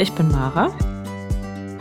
[0.00, 0.74] ich bin Mara.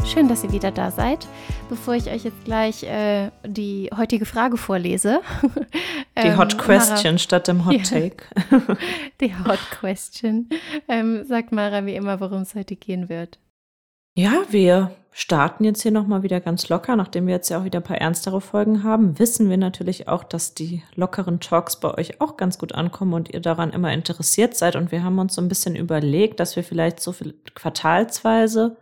[0.05, 1.25] Schön, dass ihr wieder da seid.
[1.69, 5.21] Bevor ich euch jetzt gleich äh, die heutige Frage vorlese.
[6.17, 8.25] Die ähm, Hot Question Mara, statt dem Hot Take.
[9.21, 10.49] die Hot Question.
[10.89, 13.39] Ähm, sagt Mara wie immer, worum es heute gehen wird.
[14.17, 16.95] Ja, wir starten jetzt hier nochmal wieder ganz locker.
[16.95, 20.23] Nachdem wir jetzt ja auch wieder ein paar ernstere Folgen haben, wissen wir natürlich auch,
[20.23, 24.55] dass die lockeren Talks bei euch auch ganz gut ankommen und ihr daran immer interessiert
[24.55, 24.75] seid.
[24.75, 28.77] Und wir haben uns so ein bisschen überlegt, dass wir vielleicht so viel quartalsweise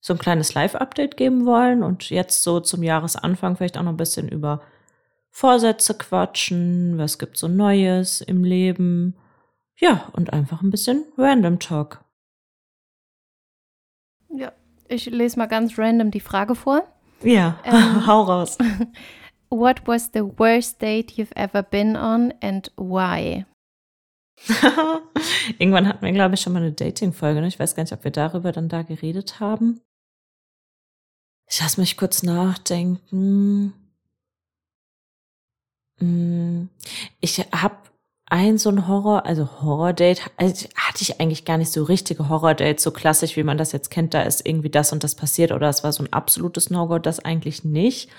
[0.00, 3.96] so ein kleines Live-Update geben wollen und jetzt so zum Jahresanfang vielleicht auch noch ein
[3.96, 4.62] bisschen über
[5.30, 9.16] Vorsätze quatschen, was gibt so Neues im Leben.
[9.78, 12.04] Ja, und einfach ein bisschen Random Talk.
[14.30, 14.52] Ja,
[14.88, 16.82] ich lese mal ganz random die Frage vor.
[17.22, 18.58] Ja, ähm, hau raus.
[19.50, 23.46] What was the worst date you've ever been on and why?
[25.58, 27.40] Irgendwann hatten wir, glaube ich, schon mal eine Dating-Folge.
[27.40, 27.46] Ne?
[27.46, 29.80] Ich weiß gar nicht, ob wir darüber dann da geredet haben.
[31.48, 33.72] Ich lasse mich kurz nachdenken.
[35.98, 36.68] Hm,
[37.20, 37.76] ich habe
[38.26, 42.82] ein so ein Horror, also Horror-Date, also hatte ich eigentlich gar nicht so richtige Horror-Dates,
[42.82, 45.68] so klassisch, wie man das jetzt kennt, da ist irgendwie das und das passiert oder
[45.68, 48.10] es war so ein absolutes No-Go, das eigentlich nicht.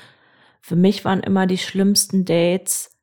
[0.62, 2.98] Für mich waren immer die schlimmsten Dates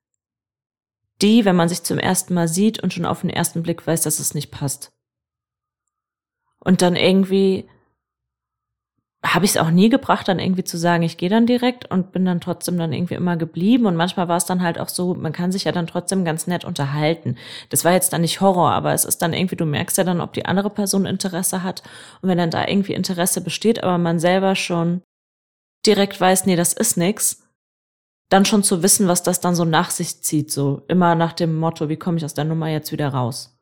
[1.22, 4.02] die, wenn man sich zum ersten Mal sieht und schon auf den ersten Blick weiß,
[4.02, 4.92] dass es nicht passt.
[6.58, 7.68] Und dann irgendwie
[9.24, 12.12] habe ich es auch nie gebracht, dann irgendwie zu sagen, ich gehe dann direkt und
[12.12, 13.86] bin dann trotzdem dann irgendwie immer geblieben.
[13.86, 16.46] Und manchmal war es dann halt auch so, man kann sich ja dann trotzdem ganz
[16.46, 17.36] nett unterhalten.
[17.70, 20.20] Das war jetzt dann nicht Horror, aber es ist dann irgendwie, du merkst ja dann,
[20.20, 21.82] ob die andere Person Interesse hat.
[22.20, 25.00] Und wenn dann da irgendwie Interesse besteht, aber man selber schon
[25.86, 27.42] direkt weiß, nee, das ist nix,
[28.28, 31.56] dann schon zu wissen, was das dann so nach sich zieht, so immer nach dem
[31.56, 33.56] Motto, wie komme ich aus der Nummer jetzt wieder raus?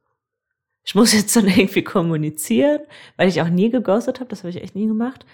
[0.85, 2.81] Ich muss jetzt dann irgendwie kommunizieren,
[3.17, 5.25] weil ich auch nie geghostet habe, das habe ich echt nie gemacht.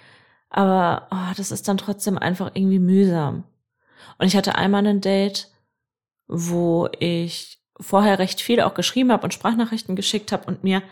[0.50, 3.44] Aber oh, das ist dann trotzdem einfach irgendwie mühsam.
[4.18, 5.48] Und ich hatte einmal ein Date,
[6.26, 10.82] wo ich vorher recht viel auch geschrieben habe und Sprachnachrichten geschickt habe und mir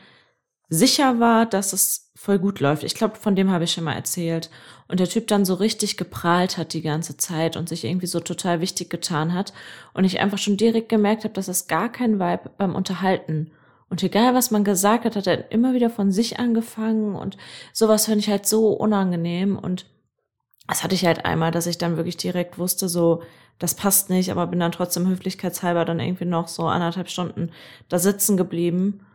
[0.69, 2.83] sicher war, dass es voll gut läuft.
[2.83, 4.51] Ich glaube, von dem habe ich schon mal erzählt.
[4.89, 8.21] Und der Typ dann so richtig geprahlt hat die ganze Zeit und sich irgendwie so
[8.21, 9.53] total wichtig getan hat.
[9.95, 13.53] Und ich einfach schon direkt gemerkt habe, dass es gar kein Vibe beim Unterhalten.
[13.89, 17.37] Und egal, was man gesagt hat, hat er immer wieder von sich angefangen und
[17.73, 19.57] sowas finde ich halt so unangenehm.
[19.57, 19.87] Und
[20.67, 23.23] das hatte ich halt einmal, dass ich dann wirklich direkt wusste, so,
[23.59, 27.53] das passt nicht, aber bin dann trotzdem höflichkeitshalber dann irgendwie noch so anderthalb Stunden
[27.89, 29.07] da sitzen geblieben.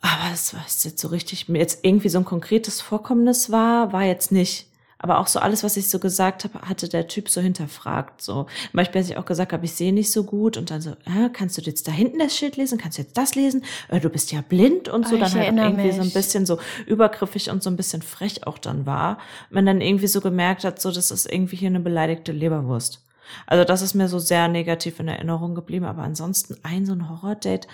[0.00, 4.02] Aber es was jetzt so richtig, mir jetzt irgendwie so ein konkretes Vorkommnis war, war
[4.02, 4.68] jetzt nicht.
[4.98, 8.22] Aber auch so alles, was ich so gesagt habe, hatte der Typ so hinterfragt.
[8.22, 10.80] So, zum Beispiel, als ich auch gesagt habe, ich sehe nicht so gut und dann
[10.80, 12.78] so, äh, kannst du jetzt da hinten das Schild lesen?
[12.78, 13.62] Kannst du jetzt das lesen?
[13.88, 15.16] Äh, du bist ja blind und so.
[15.16, 15.96] Oh, dann halt irgendwie mich.
[15.96, 19.18] so ein bisschen so übergriffig und so ein bisschen frech auch dann war.
[19.50, 23.02] Man dann irgendwie so gemerkt hat, so, das ist irgendwie hier eine beleidigte Leberwurst.
[23.46, 25.84] Also das ist mir so sehr negativ in Erinnerung geblieben.
[25.84, 27.66] Aber ansonsten ein so ein Horror-Date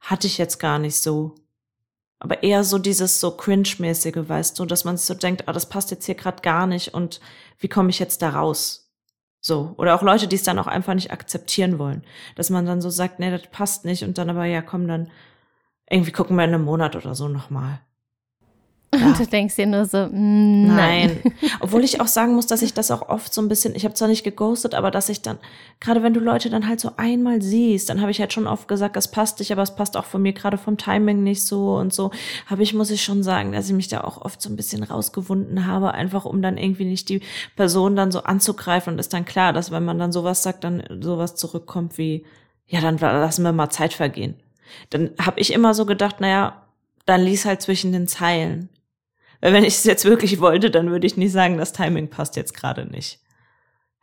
[0.00, 1.34] hatte ich jetzt gar nicht so
[2.20, 5.68] aber eher so dieses so cringe-mäßige, weißt du, dass man sich so denkt, ah, das
[5.68, 7.20] passt jetzt hier gerade gar nicht und
[7.58, 8.92] wie komme ich jetzt da raus?
[9.40, 9.74] So.
[9.78, 12.04] Oder auch Leute, die es dann auch einfach nicht akzeptieren wollen.
[12.36, 15.10] Dass man dann so sagt, nee, das passt nicht und dann aber, ja, komm, dann
[15.88, 17.80] irgendwie gucken wir in einem Monat oder so nochmal.
[18.92, 19.06] Ja.
[19.06, 21.20] Und du denkst dir nur so, mm, nein.
[21.22, 21.34] nein.
[21.60, 23.94] Obwohl ich auch sagen muss, dass ich das auch oft so ein bisschen, ich habe
[23.94, 25.38] zwar nicht geghostet, aber dass ich dann,
[25.78, 28.66] gerade wenn du Leute dann halt so einmal siehst, dann habe ich halt schon oft
[28.66, 31.76] gesagt, das passt dich, aber es passt auch von mir gerade vom Timing nicht so
[31.76, 32.10] und so.
[32.46, 34.82] Habe ich, muss ich schon sagen, dass ich mich da auch oft so ein bisschen
[34.82, 37.20] rausgewunden habe, einfach um dann irgendwie nicht die
[37.54, 40.82] Person dann so anzugreifen und ist dann klar, dass wenn man dann sowas sagt, dann
[41.00, 42.24] sowas zurückkommt wie,
[42.66, 44.34] ja, dann lassen wir mal Zeit vergehen.
[44.90, 46.66] Dann habe ich immer so gedacht, naja,
[47.06, 48.68] dann lies halt zwischen den Zeilen.
[49.40, 52.36] Weil wenn ich es jetzt wirklich wollte, dann würde ich nicht sagen, das Timing passt
[52.36, 53.20] jetzt gerade nicht.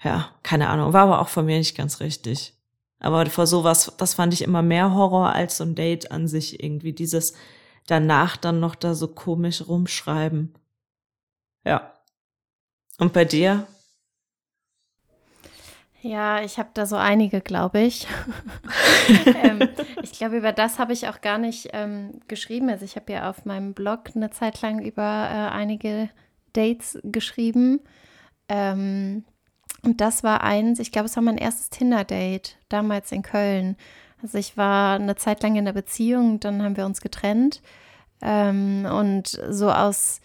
[0.03, 0.93] Ja, keine Ahnung.
[0.93, 2.53] War aber auch von mir nicht ganz richtig.
[2.99, 6.63] Aber vor sowas, das fand ich immer mehr Horror als so ein Date an sich
[6.63, 6.93] irgendwie.
[6.93, 7.33] Dieses
[7.85, 10.53] danach dann noch da so komisch rumschreiben.
[11.63, 11.93] Ja.
[12.97, 13.67] Und bei dir?
[16.01, 18.07] Ja, ich habe da so einige, glaube ich.
[19.43, 19.67] ähm,
[20.03, 22.69] ich glaube, über das habe ich auch gar nicht ähm, geschrieben.
[22.69, 26.09] Also ich habe ja auf meinem Blog eine Zeit lang über äh, einige
[26.53, 27.79] Dates geschrieben.
[28.47, 29.25] Ähm,
[29.83, 33.75] und das war eins, ich glaube, es war mein erstes Tinder-Date, damals in Köln.
[34.21, 37.61] Also ich war eine Zeit lang in der Beziehung, dann haben wir uns getrennt.
[38.21, 40.21] Ähm, und so aus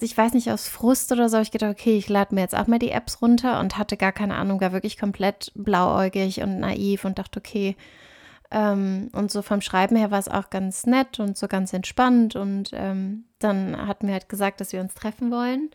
[0.00, 2.56] ich weiß nicht, aus Frust oder so, habe ich gedacht, okay, ich lade mir jetzt
[2.56, 6.60] auch mal die Apps runter und hatte gar keine Ahnung, war wirklich komplett blauäugig und
[6.60, 7.76] naiv und dachte, okay,
[8.50, 12.36] Ähm, und so vom Schreiben her war es auch ganz nett und so ganz entspannt.
[12.36, 15.70] Und ähm, dann hatten wir halt gesagt, dass wir uns treffen wollen.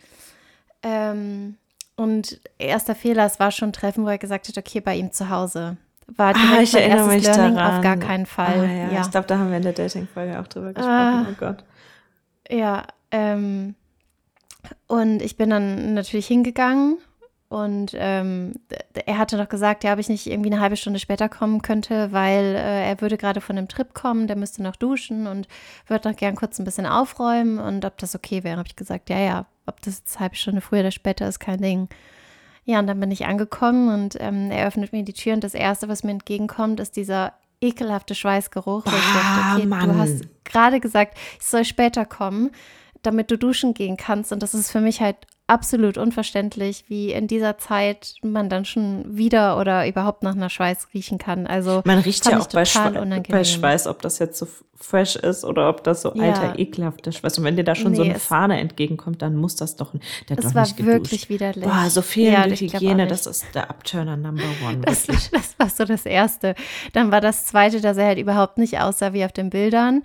[0.81, 1.57] Ähm,
[1.97, 5.11] und erster Fehler, es war schon ein Treffen, wo er gesagt hat, okay, bei ihm
[5.11, 5.75] zu Hause.
[6.07, 7.75] War direkt ah, ich erinnere mich Learning daran.
[7.75, 8.59] auf gar keinen Fall.
[8.61, 8.91] Ah, ja.
[8.91, 9.01] ja.
[9.01, 10.89] Ich glaube, da haben wir in der Dating-Folge auch drüber gesprochen.
[10.89, 11.63] Ah, oh Gott.
[12.49, 13.75] Ja, ähm,
[14.87, 16.97] und ich bin dann natürlich hingegangen
[17.51, 18.53] und ähm,
[19.05, 22.13] er hatte noch gesagt, ja, ob ich nicht irgendwie eine halbe Stunde später kommen könnte,
[22.13, 25.49] weil äh, er würde gerade von einem Trip kommen, der müsste noch duschen und
[25.85, 28.57] würde noch gern kurz ein bisschen aufräumen und ob das okay wäre.
[28.57, 31.39] Habe ich gesagt, ja, ja, ob das jetzt eine halbe Stunde früher oder später ist,
[31.39, 31.89] kein Ding.
[32.63, 35.53] Ja, und dann bin ich angekommen und ähm, er öffnet mir die Tür und das
[35.53, 38.85] Erste, was mir entgegenkommt, ist dieser ekelhafte Schweißgeruch.
[38.85, 39.89] Bah, ich dachte, okay, Mann.
[39.89, 42.51] du hast gerade gesagt, ich soll später kommen
[43.01, 44.31] damit du duschen gehen kannst.
[44.31, 45.17] Und das ist für mich halt
[45.51, 50.87] absolut unverständlich, wie in dieser Zeit man dann schon wieder oder überhaupt nach einer Schweiß
[50.93, 51.45] riechen kann.
[51.45, 55.43] Also man riecht ja auch bei, Schwe bei, Schweiß, ob das jetzt so fresh ist
[55.43, 56.31] oder ob das so ja.
[56.31, 57.37] alter ekelhafter Schweiß.
[57.37, 59.93] Und wenn dir da schon nee, so eine Fahne entgegenkommt, dann muss das doch.
[60.29, 61.65] Der es doch war wirklich widerlich.
[61.65, 64.79] Boah, so fehlende ja, Hygiene, das ist der Upturner Number One.
[64.85, 66.55] Das, das war so das Erste.
[66.93, 70.03] Dann war das Zweite, dass er halt überhaupt nicht aussah wie auf den Bildern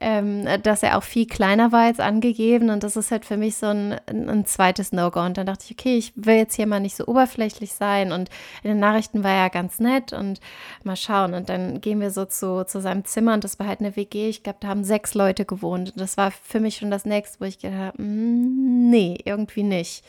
[0.00, 2.70] ähm, dass er auch viel kleiner war als angegeben.
[2.70, 5.20] Und das ist halt für mich so ein, ein zweites No-Go.
[5.20, 8.12] Und dann dachte ich, okay, ich will jetzt hier mal nicht so oberflächlich sein.
[8.12, 8.30] Und
[8.62, 10.40] in den Nachrichten war er ganz nett und
[10.84, 11.34] mal schauen.
[11.34, 14.28] Und dann gehen wir so zu, zu seinem Zimmer und das war halt eine WG.
[14.28, 15.92] Ich glaube, da haben sechs Leute gewohnt.
[15.92, 19.62] Und das war für mich schon das nächste, wo ich gedacht habe, mm, nee, irgendwie
[19.62, 20.04] nicht.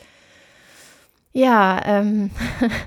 [1.32, 2.30] Ja, ähm,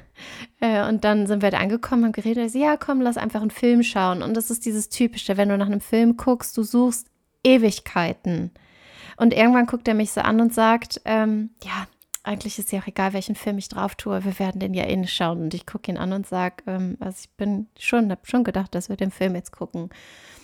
[0.61, 3.41] äh, und dann sind wir da angekommen, haben geredet, ich so, ja, komm, lass einfach
[3.41, 4.21] einen Film schauen.
[4.21, 7.07] Und das ist dieses Typische, wenn du nach einem Film guckst, du suchst
[7.43, 8.51] Ewigkeiten.
[9.17, 11.87] Und irgendwann guckt er mich so an und sagt, ähm, ja,
[12.23, 15.07] eigentlich ist ja auch egal, welchen Film ich drauf tue, wir werden den ja eh
[15.07, 15.41] schauen.
[15.41, 18.75] Und ich gucke ihn an und sage, ähm, also ich bin schon, habe schon gedacht,
[18.75, 19.89] dass wir den Film jetzt gucken.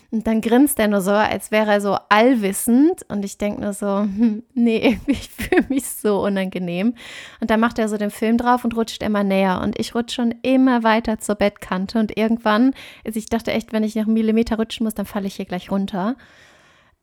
[0.10, 3.06] Und dann grinst er nur so, als wäre er so allwissend.
[3.10, 6.94] Und ich denke nur so, hm, nee, ich fühle mich so unangenehm.
[7.42, 9.60] Und dann macht er so den Film drauf und rutscht immer näher.
[9.62, 12.00] Und ich rutsche schon immer weiter zur Bettkante.
[12.00, 12.74] Und irgendwann,
[13.06, 15.46] also ich dachte echt, wenn ich noch einen Millimeter rutschen muss, dann falle ich hier
[15.46, 16.16] gleich runter.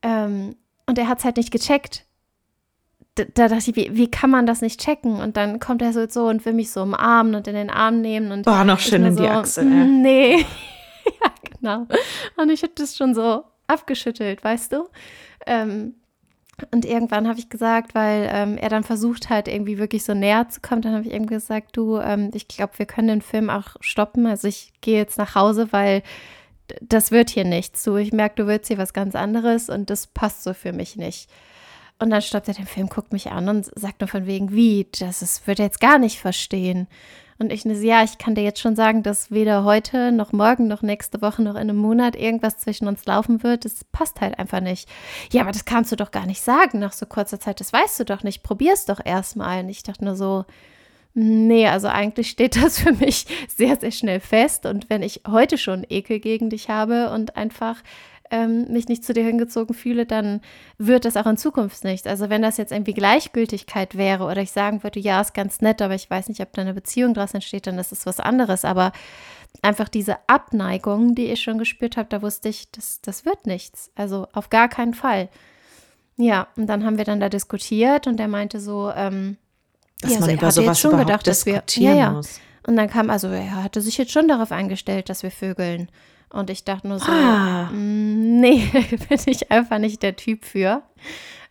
[0.01, 0.55] Ähm,
[0.87, 2.05] und er hat es halt nicht gecheckt.
[3.13, 5.21] Da, da, dachte ich, wie, wie kann man das nicht checken?
[5.21, 8.01] Und dann kommt er so, so und will mich so umarmen und in den Arm
[8.01, 8.31] nehmen.
[8.31, 9.61] Und Boah, noch schön in so, die Achse.
[9.61, 9.67] Ey.
[9.67, 10.45] Nee.
[11.21, 11.87] ja, genau.
[12.37, 14.89] Und ich habe das schon so abgeschüttelt, weißt du?
[15.45, 15.95] Ähm,
[16.71, 20.47] und irgendwann habe ich gesagt, weil ähm, er dann versucht hat, irgendwie wirklich so näher
[20.47, 23.49] zu kommen, dann habe ich ihm gesagt, du, ähm, ich glaube, wir können den Film
[23.49, 24.25] auch stoppen.
[24.25, 26.01] Also ich gehe jetzt nach Hause, weil
[26.81, 27.83] das wird hier nichts.
[27.83, 30.95] So, ich merke, du willst hier was ganz anderes und das passt so für mich
[30.95, 31.29] nicht.
[31.99, 34.87] Und dann stoppt er den Film, guckt mich an und sagt nur von wegen, wie,
[34.99, 36.87] das ist, wird er jetzt gar nicht verstehen.
[37.37, 40.67] Und ich ne, ja, ich kann dir jetzt schon sagen, dass weder heute noch morgen
[40.67, 43.65] noch nächste Woche noch in einem Monat irgendwas zwischen uns laufen wird.
[43.65, 44.87] Das passt halt einfach nicht.
[45.33, 47.59] Ja, aber das kannst du doch gar nicht sagen nach so kurzer Zeit.
[47.59, 48.41] Das weißt du doch nicht.
[48.41, 49.63] Probier's doch erstmal.
[49.63, 50.45] Und ich dachte nur so,
[51.13, 54.65] nee, also eigentlich steht das für mich sehr, sehr schnell fest.
[54.65, 57.83] Und wenn ich heute schon Ekel gegen dich habe und einfach
[58.35, 60.41] ähm, mich nicht zu dir hingezogen fühle, dann
[60.77, 62.07] wird das auch in Zukunft nicht.
[62.07, 65.81] Also wenn das jetzt irgendwie Gleichgültigkeit wäre oder ich sagen würde, ja, ist ganz nett,
[65.81, 68.65] aber ich weiß nicht, ob da eine Beziehung draus entsteht, dann ist es was anderes.
[68.65, 68.91] Aber
[69.61, 73.91] einfach diese Abneigung, die ich schon gespürt habe, da wusste ich, das, das wird nichts.
[73.95, 75.29] Also auf gar keinen Fall.
[76.17, 79.37] Ja, und dann haben wir dann da diskutiert und er meinte so, ähm,
[80.01, 82.11] dass ja, man also über sowas schon gedacht, dass wir, ja, ja.
[82.11, 82.39] Muss.
[82.67, 85.89] Und dann kam, also er hatte sich jetzt schon darauf eingestellt, dass wir vögeln.
[86.35, 87.69] Und ich dachte nur so, ah.
[87.71, 88.69] Mm, nee,
[89.09, 90.83] bin ich einfach nicht der Typ für.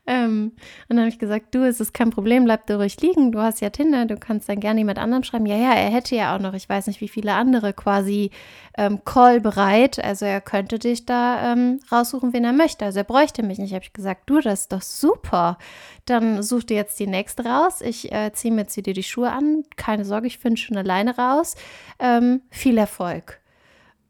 [0.06, 0.52] Ähm,
[0.88, 3.40] und dann habe ich gesagt, du, es ist kein Problem, bleib du ruhig liegen, du
[3.40, 5.46] hast ja Tinder, du kannst dann gerne jemand anderem schreiben.
[5.46, 8.30] Ja, ja, er hätte ja auch noch, ich weiß nicht, wie viele andere quasi
[8.76, 10.04] ähm, Call bereit.
[10.04, 12.84] Also er könnte dich da ähm, raussuchen, wen er möchte.
[12.84, 13.72] Also er bräuchte mich nicht.
[13.72, 15.56] Habe ich gesagt, du, das ist doch super.
[16.04, 17.80] Dann such dir jetzt die nächste raus.
[17.80, 19.64] Ich äh, ziehe mir jetzt wieder die Schuhe an.
[19.76, 21.56] Keine Sorge, ich finde schon alleine raus.
[21.98, 23.40] Ähm, viel Erfolg.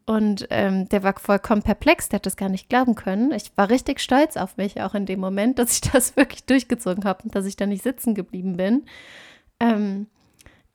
[0.07, 3.33] Und ähm, der war vollkommen perplex, der hat das gar nicht glauben können.
[3.33, 7.05] Ich war richtig stolz auf mich, auch in dem Moment, dass ich das wirklich durchgezogen
[7.05, 8.85] habe und dass ich da nicht sitzen geblieben bin.
[9.61, 10.07] Ähm,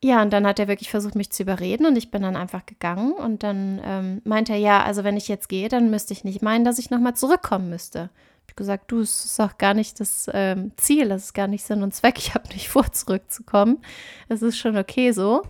[0.01, 2.65] ja, und dann hat er wirklich versucht, mich zu überreden und ich bin dann einfach
[2.65, 6.23] gegangen und dann ähm, meinte er, ja, also wenn ich jetzt gehe, dann müsste ich
[6.23, 8.09] nicht meinen, dass ich nochmal zurückkommen müsste.
[8.47, 11.47] Ich habe gesagt, du, es ist auch gar nicht das ähm, Ziel, das ist gar
[11.47, 13.79] nicht Sinn und Zweck, ich habe nicht vor, zurückzukommen.
[14.27, 15.43] Es ist schon okay so.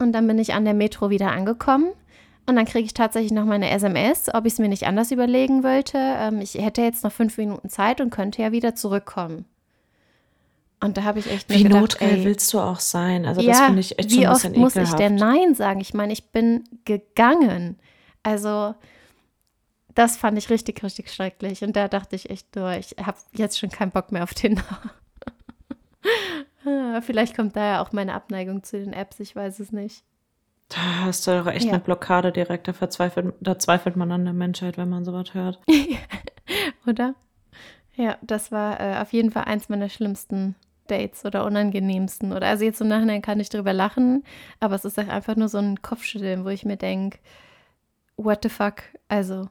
[0.00, 1.92] Und dann bin ich an der Metro wieder angekommen
[2.46, 5.62] und dann kriege ich tatsächlich noch meine SMS, ob ich es mir nicht anders überlegen
[5.62, 5.98] wollte.
[5.98, 9.46] Ähm, ich hätte jetzt noch fünf Minuten Zeit und könnte ja wieder zurückkommen.
[10.80, 13.24] Und da habe ich echt Wie gedacht, notgeil ey, willst du auch sein?
[13.24, 15.80] Also das finde ich echt wie schon ein oft muss ich denn Nein sagen?
[15.80, 17.78] Ich meine, ich bin gegangen.
[18.22, 18.74] Also
[19.94, 21.62] das fand ich richtig, richtig schrecklich.
[21.62, 24.62] Und da dachte ich echt nur, ich habe jetzt schon keinen Bock mehr auf Tinder.
[26.66, 30.02] Ah, vielleicht kommt daher auch meine Abneigung zu den Apps, ich weiß es nicht.
[30.68, 31.72] Da hast du doch echt ja.
[31.72, 32.68] eine Blockade direkt.
[32.68, 35.60] Da, verzweifelt, da zweifelt man an der Menschheit, wenn man sowas hört.
[36.86, 37.14] Oder?
[37.96, 40.56] Ja, das war äh, auf jeden Fall eins meiner schlimmsten
[40.86, 42.32] Dates oder unangenehmsten.
[42.32, 44.24] Oder also jetzt im Nachhinein kann ich drüber lachen,
[44.60, 47.18] aber es ist auch einfach nur so ein Kopfschütteln, wo ich mir denke,
[48.16, 48.82] what the fuck?
[49.08, 49.48] Also,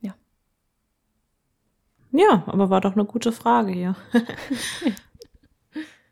[0.00, 0.14] ja.
[2.12, 3.96] Ja, aber war doch eine gute Frage hier.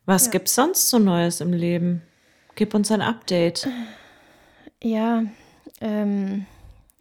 [0.05, 0.31] Was ja.
[0.31, 2.01] gibt's sonst so Neues im Leben?
[2.55, 3.67] Gib uns ein Update.
[4.83, 5.23] Ja,
[5.81, 6.45] ähm,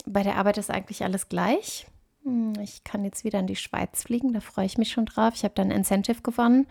[0.06, 1.87] bei der Arbeit ist eigentlich alles gleich.
[2.25, 5.35] Hm, ich kann jetzt wieder in die Schweiz fliegen, da freue ich mich schon drauf.
[5.35, 6.66] Ich habe da ein Incentive gewonnen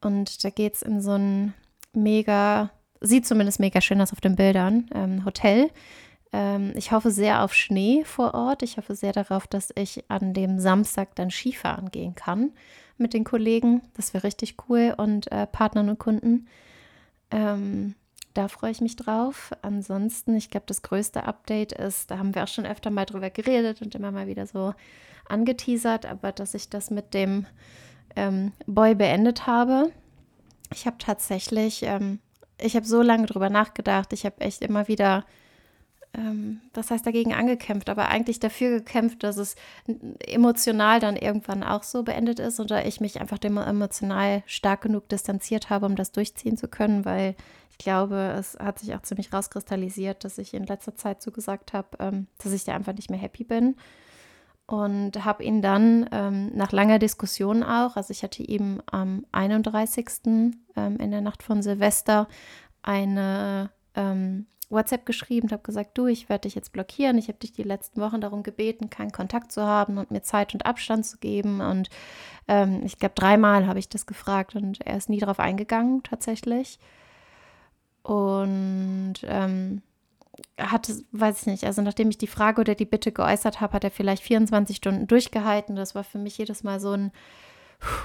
[0.00, 1.54] und da geht es in so ein
[1.92, 5.70] mega, sieht zumindest mega schön aus auf den Bildern, ähm, Hotel.
[6.32, 8.62] Ähm, ich hoffe sehr auf Schnee vor Ort.
[8.62, 12.52] Ich hoffe sehr darauf, dass ich an dem Samstag dann Skifahren gehen kann
[12.98, 13.82] mit den Kollegen.
[13.94, 16.46] Das wäre richtig cool und äh, Partnern und Kunden.
[17.30, 17.94] Ähm,
[18.36, 19.52] da freue ich mich drauf.
[19.62, 23.30] Ansonsten, ich glaube, das größte Update ist, da haben wir auch schon öfter mal drüber
[23.30, 24.74] geredet und immer mal wieder so
[25.28, 27.46] angeteasert, aber dass ich das mit dem
[28.14, 29.90] ähm, Boy beendet habe.
[30.72, 32.20] Ich habe tatsächlich, ähm,
[32.60, 34.12] ich habe so lange drüber nachgedacht.
[34.12, 35.24] Ich habe echt immer wieder
[36.16, 39.54] ähm, das heißt dagegen angekämpft, aber eigentlich dafür gekämpft, dass es
[40.26, 45.08] emotional dann irgendwann auch so beendet ist oder ich mich einfach dem emotional stark genug
[45.08, 47.34] distanziert habe, um das durchziehen zu können, weil
[47.78, 51.74] ich glaube, es hat sich auch ziemlich rauskristallisiert, dass ich in letzter Zeit so gesagt
[51.74, 53.76] habe, ähm, dass ich da einfach nicht mehr happy bin.
[54.66, 60.08] Und habe ihn dann ähm, nach langer Diskussion auch, also ich hatte ihm am 31.
[60.26, 62.26] Ähm, in der Nacht von Silvester
[62.82, 67.18] eine ähm, WhatsApp geschrieben, habe gesagt, du, ich werde dich jetzt blockieren.
[67.18, 70.54] Ich habe dich die letzten Wochen darum gebeten, keinen Kontakt zu haben und mir Zeit
[70.54, 71.60] und Abstand zu geben.
[71.60, 71.90] Und
[72.48, 76.80] ähm, ich glaube, dreimal habe ich das gefragt und er ist nie darauf eingegangen, tatsächlich.
[78.06, 79.82] Und ähm,
[80.58, 83.84] hat, weiß ich nicht, also nachdem ich die Frage oder die Bitte geäußert habe, hat
[83.84, 85.74] er vielleicht 24 Stunden durchgehalten.
[85.74, 87.10] Das war für mich jedes Mal so ein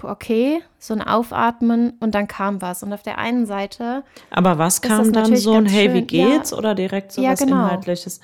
[0.04, 2.84] okay, so ein Aufatmen und dann kam was.
[2.84, 4.04] Und auf der einen Seite.
[4.32, 6.52] Aber was kam dann so ein Hey, wie geht's?
[6.52, 7.66] Ja, oder direkt so ja, was genau.
[7.66, 8.20] Inhaltliches?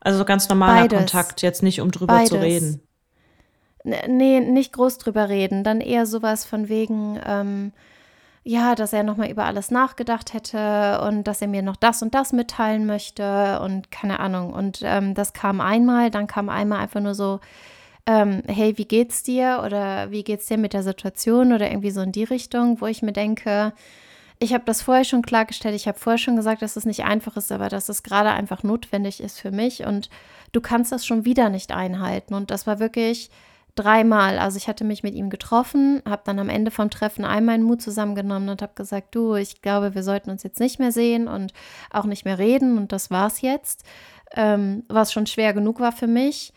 [0.00, 0.98] Also ganz normaler Beides.
[0.98, 2.28] Kontakt, jetzt nicht um drüber Beides.
[2.30, 2.80] zu reden.
[3.84, 5.64] Nee, nicht groß drüber reden.
[5.64, 7.72] Dann eher sowas von wegen, ähm,
[8.44, 12.14] ja, dass er nochmal über alles nachgedacht hätte und dass er mir noch das und
[12.14, 14.52] das mitteilen möchte und keine Ahnung.
[14.52, 17.40] Und ähm, das kam einmal, dann kam einmal einfach nur so,
[18.06, 19.62] ähm, hey, wie geht's dir?
[19.64, 21.54] Oder wie geht's dir mit der Situation?
[21.54, 23.72] Oder irgendwie so in die Richtung, wo ich mir denke,
[24.38, 27.36] ich habe das vorher schon klargestellt, ich habe vorher schon gesagt, dass es nicht einfach
[27.38, 29.86] ist, aber dass es gerade einfach notwendig ist für mich.
[29.86, 30.10] Und
[30.52, 32.34] du kannst das schon wieder nicht einhalten.
[32.34, 33.30] Und das war wirklich
[33.74, 34.38] dreimal.
[34.38, 37.64] Also ich hatte mich mit ihm getroffen, habe dann am Ende vom Treffen einmal meinen
[37.64, 41.28] Mut zusammengenommen und habe gesagt, du, ich glaube, wir sollten uns jetzt nicht mehr sehen
[41.28, 41.52] und
[41.90, 43.84] auch nicht mehr reden und das war's jetzt,
[44.34, 46.52] ähm, was schon schwer genug war für mich.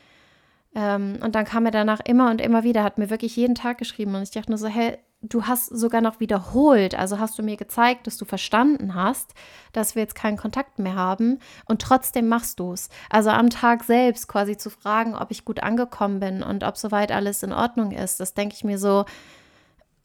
[0.76, 3.78] Ähm, und dann kam er danach immer und immer wieder, hat mir wirklich jeden Tag
[3.78, 4.16] geschrieben.
[4.16, 6.96] Und ich dachte nur so, hey, du hast sogar noch wiederholt.
[6.96, 9.34] Also hast du mir gezeigt, dass du verstanden hast,
[9.74, 11.40] dass wir jetzt keinen Kontakt mehr haben.
[11.66, 12.90] Und trotzdem machst du es.
[13.10, 17.12] Also am Tag selbst quasi zu fragen, ob ich gut angekommen bin und ob soweit
[17.12, 18.20] alles in Ordnung ist.
[18.20, 19.06] Das denke ich mir so,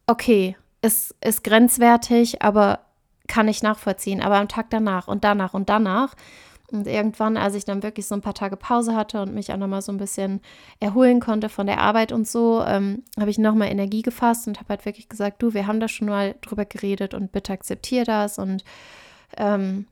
[0.07, 2.81] okay, ist, ist grenzwertig, aber
[3.29, 4.23] kann ich nachvollziehen.
[4.23, 6.15] Aber am Tag danach und danach und danach
[6.73, 9.57] und irgendwann, als ich dann wirklich so ein paar Tage Pause hatte und mich auch
[9.57, 10.41] nochmal so ein bisschen
[10.81, 14.71] erholen konnte von der Arbeit und so, ähm, habe ich nochmal Energie gefasst und habe
[14.71, 18.39] halt wirklich gesagt, du, wir haben da schon mal drüber geredet und bitte akzeptier das
[18.39, 18.65] und
[19.37, 19.87] ähm,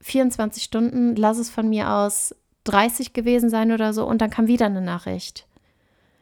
[0.00, 4.46] 24 Stunden, lass es von mir aus 30 gewesen sein oder so und dann kam
[4.46, 5.46] wieder eine Nachricht.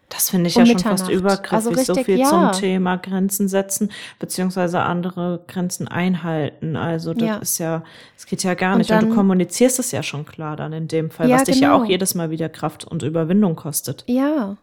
[0.08, 2.28] Das finde ich um ja schon fast übergriffig, also richtig, so viel ja.
[2.28, 6.76] zum Thema Grenzen setzen, beziehungsweise andere Grenzen einhalten.
[6.76, 7.36] Also das ja.
[7.36, 7.82] ist ja,
[8.16, 8.90] es geht ja gar nicht.
[8.90, 11.44] Und, dann, und, du kommunizierst es ja schon klar dann in dem Fall, ja, was
[11.44, 11.66] dich genau.
[11.66, 11.90] ja auch genau.
[11.90, 14.04] jedes Mal wieder Kraft und Überwindung kostet.
[14.06, 14.56] Ja.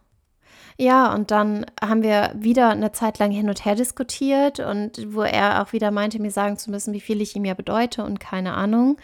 [0.78, 5.22] Ja, und dann haben wir wieder eine Zeit lang hin und her diskutiert und wo
[5.22, 8.20] er auch wieder meinte, mir sagen zu müssen, wie viel ich ihm ja bedeute und
[8.20, 8.98] keine Ahnung.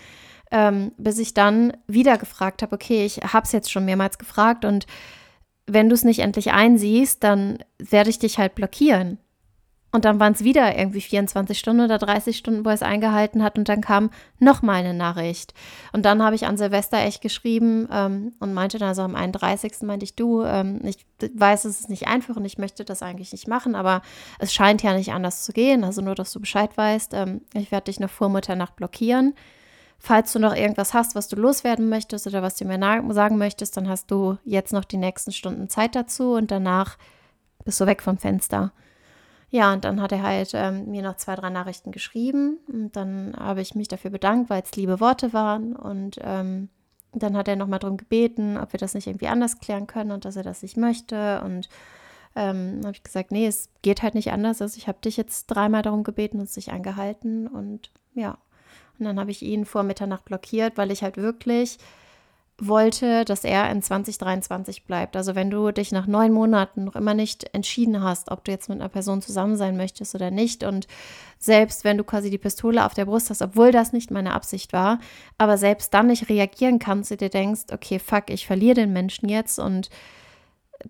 [0.49, 4.63] Ähm, bis ich dann wieder gefragt habe, okay, ich habe es jetzt schon mehrmals gefragt
[4.63, 4.87] und
[5.67, 9.19] wenn du es nicht endlich einsiehst, dann werde ich dich halt blockieren.
[9.93, 13.41] Und dann waren es wieder irgendwie 24 Stunden oder 30 Stunden, wo er es eingehalten
[13.41, 13.57] hat.
[13.57, 15.53] Und dann kam noch mal eine Nachricht.
[15.93, 19.81] Und dann habe ich an Silvester echt geschrieben ähm, und meinte dann, also am 31.
[19.83, 23.31] meinte ich, du, ähm, ich weiß, es ist nicht einfach und ich möchte das eigentlich
[23.31, 24.01] nicht machen, aber
[24.39, 25.83] es scheint ja nicht anders zu gehen.
[25.85, 27.13] Also nur, dass du Bescheid weißt.
[27.13, 29.35] Ähm, ich werde dich noch vor Mitternacht blockieren.
[29.99, 32.79] Falls du noch irgendwas hast, was du loswerden möchtest oder was du mir
[33.13, 36.97] sagen möchtest, dann hast du jetzt noch die nächsten Stunden Zeit dazu und danach
[37.65, 38.71] bist du weg vom Fenster.
[39.49, 43.33] Ja, und dann hat er halt ähm, mir noch zwei, drei Nachrichten geschrieben und dann
[43.37, 46.69] habe ich mich dafür bedankt, weil es liebe Worte waren und ähm,
[47.13, 50.25] dann hat er nochmal darum gebeten, ob wir das nicht irgendwie anders klären können und
[50.25, 51.69] dass er das nicht möchte und
[52.35, 54.61] ähm, habe ich gesagt, nee, es geht halt nicht anders.
[54.61, 58.37] Also ich habe dich jetzt dreimal darum gebeten und es sich angehalten und ja.
[58.99, 61.77] Und dann habe ich ihn vor Mitternacht blockiert, weil ich halt wirklich
[62.59, 65.15] wollte, dass er in 2023 bleibt.
[65.15, 68.67] Also wenn du dich nach neun Monaten noch immer nicht entschieden hast, ob du jetzt
[68.67, 70.87] mit einer Person zusammen sein möchtest oder nicht und
[71.37, 74.73] selbst wenn du quasi die Pistole auf der Brust hast, obwohl das nicht meine Absicht
[74.73, 74.99] war,
[75.37, 79.29] aber selbst dann nicht reagieren kannst, du dir denkst, okay, fuck, ich verliere den Menschen
[79.29, 79.89] jetzt und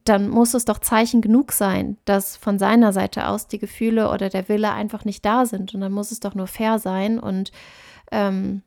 [0.03, 4.29] dann muss es doch Zeichen genug sein, dass von seiner Seite aus die Gefühle oder
[4.29, 5.73] der Wille einfach nicht da sind.
[5.73, 7.51] Und dann muss es doch nur fair sein und
[8.11, 8.61] ähm,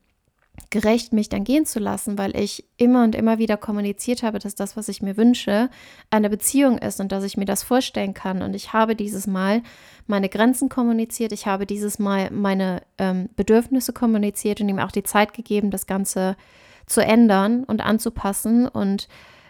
[0.69, 4.55] gerecht, mich dann gehen zu lassen, weil ich immer und immer wieder kommuniziert habe, dass
[4.55, 5.69] das, was ich mir wünsche,
[6.09, 8.41] eine Beziehung ist und dass ich mir das vorstellen kann.
[8.41, 9.63] Und ich habe dieses Mal
[10.07, 15.03] meine Grenzen kommuniziert, ich habe dieses Mal meine ähm, Bedürfnisse kommuniziert und ihm auch die
[15.03, 16.37] Zeit gegeben, das Ganze
[16.85, 19.07] zu ändern und anzupassen und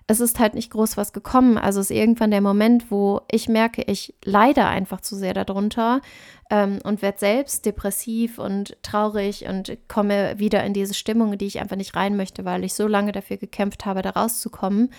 [0.08, 1.58] es ist halt nicht groß was gekommen.
[1.58, 6.02] Also ist irgendwann der Moment, wo ich merke, ich leide einfach zu sehr darunter
[6.50, 11.60] ähm, und werde selbst depressiv und traurig und komme wieder in diese Stimmung, die ich
[11.60, 14.92] einfach nicht rein möchte, weil ich so lange dafür gekämpft habe, da rauszukommen.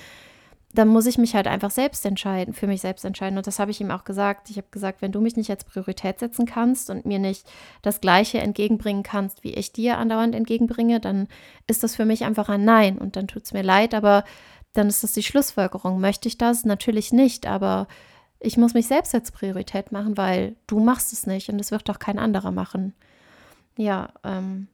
[0.75, 3.37] Dann muss ich mich halt einfach selbst entscheiden, für mich selbst entscheiden.
[3.37, 4.49] Und das habe ich ihm auch gesagt.
[4.49, 7.47] Ich habe gesagt, wenn du mich nicht als Priorität setzen kannst und mir nicht
[7.83, 11.29] das Gleiche entgegenbringen kannst, wie ich dir andauernd entgegenbringe, dann
[11.67, 12.97] ist das für mich einfach ein Nein.
[12.97, 14.25] Und dann tut es mir leid, aber
[14.73, 16.01] dann ist das die Schlussfolgerung.
[16.01, 16.65] Möchte ich das?
[16.65, 17.87] Natürlich nicht, aber
[18.41, 21.89] ich muss mich selbst als Priorität machen, weil du machst es nicht und es wird
[21.89, 22.95] doch kein anderer machen.
[23.77, 24.69] Ja, ähm,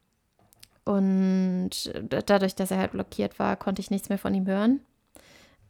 [0.85, 1.71] und
[2.09, 4.81] dadurch, dass er halt blockiert war, konnte ich nichts mehr von ihm hören.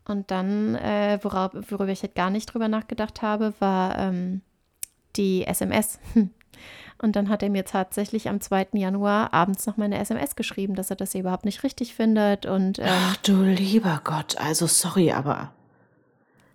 [0.06, 4.42] Und dann, äh, worauf, worüber ich halt gar nicht drüber nachgedacht habe, war ähm,
[5.16, 5.98] die SMS.
[7.00, 8.68] Und dann hat er mir tatsächlich am 2.
[8.72, 12.44] Januar abends noch meine SMS geschrieben, dass er das überhaupt nicht richtig findet.
[12.44, 15.52] Und, ähm, Ach du lieber Gott, also sorry, aber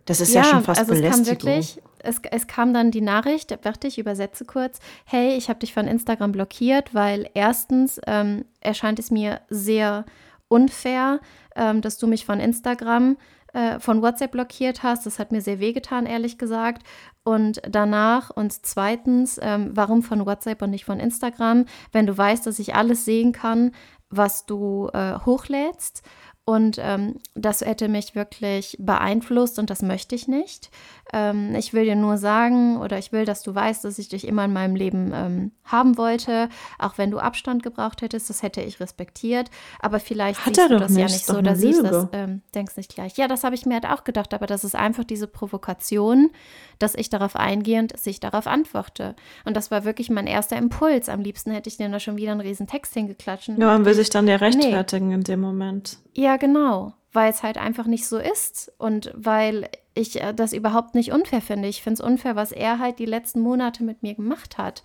[0.05, 1.21] das ist ja, ja schon fast also Belästigung.
[1.21, 5.49] Es kam wirklich, es, es kam dann die Nachricht, warte, ich übersetze kurz, hey, ich
[5.49, 10.05] habe dich von Instagram blockiert, weil erstens ähm, erscheint es mir sehr
[10.49, 11.21] unfair,
[11.55, 13.17] ähm, dass du mich von Instagram
[13.53, 15.05] äh, von WhatsApp blockiert hast.
[15.05, 16.83] Das hat mir sehr wehgetan, ehrlich gesagt.
[17.23, 22.45] Und danach und zweitens, ähm, warum von WhatsApp und nicht von Instagram, wenn du weißt,
[22.45, 23.71] dass ich alles sehen kann,
[24.09, 26.03] was du äh, hochlädst.
[26.45, 30.71] Und ähm, das hätte mich wirklich beeinflusst und das möchte ich nicht.
[31.13, 34.27] Ähm, ich will dir nur sagen oder ich will, dass du weißt, dass ich dich
[34.27, 36.49] immer in meinem Leben ähm, haben wollte.
[36.79, 39.49] Auch wenn du Abstand gebraucht hättest, das hätte ich respektiert.
[39.79, 42.75] Aber vielleicht Hat siehst du das nicht, ja nicht so oder siehst das, ähm, denkst
[42.75, 43.15] nicht gleich.
[43.15, 46.29] Ja, das habe ich mir halt auch gedacht, aber das ist einfach diese Provokation,
[46.77, 49.15] dass ich darauf eingehend sich darauf antworte.
[49.45, 51.07] Und das war wirklich mein erster Impuls.
[51.07, 53.47] Am liebsten hätte ich dir da schon wieder einen riesen Text hingeklatscht.
[53.47, 55.15] Ja, man will sich dann ja rechtfertigen nee.
[55.15, 55.99] in dem Moment.
[56.15, 56.93] Ja, genau.
[57.11, 61.41] Weil es halt einfach nicht so ist und weil ich äh, das überhaupt nicht unfair
[61.41, 61.67] finde.
[61.67, 64.83] Ich finde es unfair, was er halt die letzten Monate mit mir gemacht hat.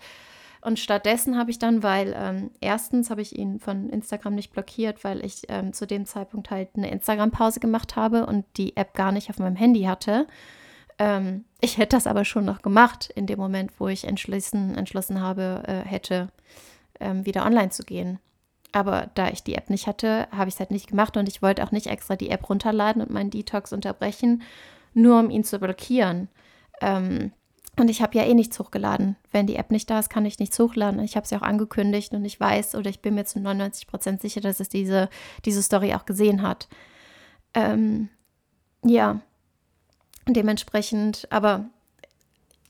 [0.61, 5.03] Und stattdessen habe ich dann, weil ähm, erstens habe ich ihn von Instagram nicht blockiert,
[5.03, 9.11] weil ich ähm, zu dem Zeitpunkt halt eine Instagram-Pause gemacht habe und die App gar
[9.11, 10.27] nicht auf meinem Handy hatte.
[10.97, 15.21] Ähm, ich hätte das aber schon noch gemacht in dem Moment, wo ich entschlossen, entschlossen
[15.21, 16.27] habe, äh, hätte,
[16.99, 18.19] ähm, wieder online zu gehen.
[18.71, 21.41] Aber da ich die App nicht hatte, habe ich es halt nicht gemacht und ich
[21.41, 24.43] wollte auch nicht extra die App runterladen und meinen Detox unterbrechen,
[24.93, 26.29] nur um ihn zu blockieren.
[26.81, 27.31] Ähm,
[27.79, 29.15] und ich habe ja eh nichts hochgeladen.
[29.31, 30.99] Wenn die App nicht da ist, kann ich nichts hochladen.
[31.01, 33.87] Ich habe es ja auch angekündigt und ich weiß oder ich bin mir zu 99
[33.87, 35.09] Prozent sicher, dass es diese,
[35.45, 36.67] diese Story auch gesehen hat.
[37.53, 38.09] Ähm,
[38.83, 39.21] ja,
[40.27, 41.69] dementsprechend, aber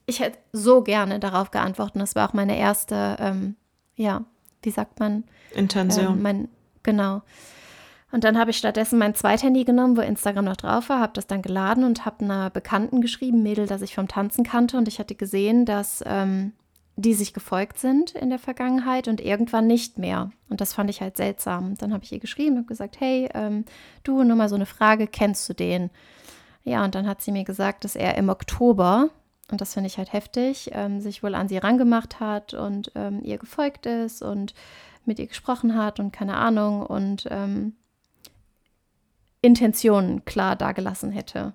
[0.06, 2.02] ich hätte so gerne darauf geantwortet.
[2.02, 3.56] Das war auch meine erste, ähm,
[3.96, 4.26] ja,
[4.62, 5.24] wie sagt man?
[5.54, 6.14] Intention.
[6.14, 6.50] Ähm, mein,
[6.84, 7.22] genau.
[8.12, 11.28] Und dann habe ich stattdessen mein Zweithandy genommen, wo Instagram noch drauf war, habe das
[11.28, 14.78] dann geladen und habe einer Bekannten geschrieben, Mädel, das ich vom Tanzen kannte.
[14.78, 16.54] Und ich hatte gesehen, dass ähm,
[16.96, 20.32] die sich gefolgt sind in der Vergangenheit und irgendwann nicht mehr.
[20.50, 21.76] Und das fand ich halt seltsam.
[21.78, 23.66] Dann habe ich ihr geschrieben und gesagt, hey, ähm,
[24.04, 25.92] du, nur mal so eine Frage, kennst du den?
[26.64, 29.10] Ja, und dann hat sie mir gesagt, dass er im Oktober,
[29.52, 33.22] und das finde ich halt heftig, ähm, sich wohl an sie rangemacht hat und ähm,
[33.24, 34.54] ihr gefolgt ist und
[35.06, 37.74] mit ihr gesprochen hat und keine Ahnung und ähm,
[39.42, 41.54] Intentionen klar dargelassen hätte.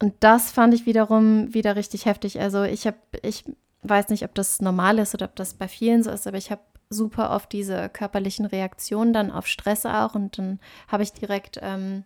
[0.00, 2.40] Und das fand ich wiederum wieder richtig heftig.
[2.40, 3.44] Also ich habe, ich
[3.82, 6.50] weiß nicht, ob das normal ist oder ob das bei vielen so ist, aber ich
[6.50, 11.58] habe super oft diese körperlichen Reaktionen dann auf Stress auch und dann habe ich direkt
[11.62, 12.04] ähm,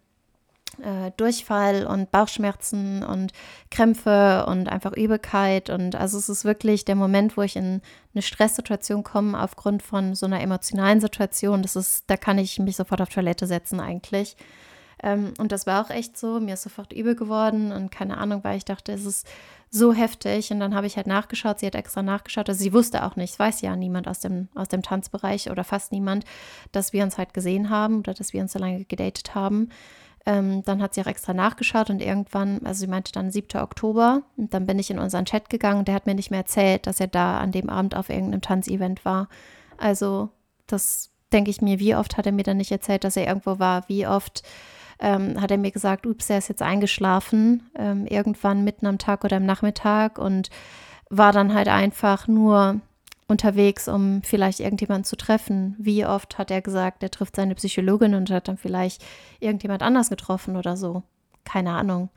[0.83, 3.33] äh, Durchfall und Bauchschmerzen und
[3.71, 5.71] Krämpfe und einfach Übelkeit.
[5.71, 7.81] Und also es ist wirklich der Moment, wo ich in
[8.15, 11.63] eine Stresssituation komme aufgrund von so einer emotionalen Situation.
[11.63, 14.37] Das ist, da kann ich mich sofort auf Toilette setzen eigentlich.
[15.03, 16.41] Ähm, und das war auch echt so.
[16.41, 19.27] Mir ist sofort übel geworden und keine Ahnung, weil ich dachte, es ist
[19.71, 20.51] so heftig.
[20.51, 21.61] Und dann habe ich halt nachgeschaut.
[21.61, 22.49] Sie hat extra nachgeschaut.
[22.49, 25.93] Also sie wusste auch nicht, weiß ja niemand aus dem, aus dem Tanzbereich oder fast
[25.93, 26.25] niemand,
[26.73, 29.69] dass wir uns halt gesehen haben oder dass wir uns so lange gedatet haben.
[30.29, 33.63] Ähm, dann hat sie auch extra nachgeschaut und irgendwann, also sie meinte dann 7.
[33.63, 36.41] Oktober, und dann bin ich in unseren Chat gegangen und der hat mir nicht mehr
[36.41, 39.31] erzählt, dass er da an dem Abend auf irgendeinem Tanzevent war.
[39.79, 40.29] Also,
[40.67, 43.59] das denke ich mir, wie oft hat er mir dann nicht erzählt, dass er irgendwo
[43.59, 44.43] war, wie oft
[45.01, 49.25] ähm, hat er mir gesagt, ups, er ist jetzt eingeschlafen, ähm, irgendwann mitten am Tag
[49.25, 50.51] oder am Nachmittag und
[51.09, 52.83] war dann halt einfach nur
[53.29, 55.77] unterwegs, um vielleicht irgendjemanden zu treffen.
[55.79, 59.05] Wie oft hat er gesagt, er trifft seine Psychologin und hat dann vielleicht
[59.39, 61.03] irgendjemand anders getroffen oder so.
[61.45, 62.09] Keine Ahnung.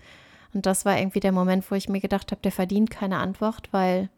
[0.53, 3.69] Und das war irgendwie der Moment, wo ich mir gedacht habe, der verdient keine Antwort,
[3.71, 4.09] weil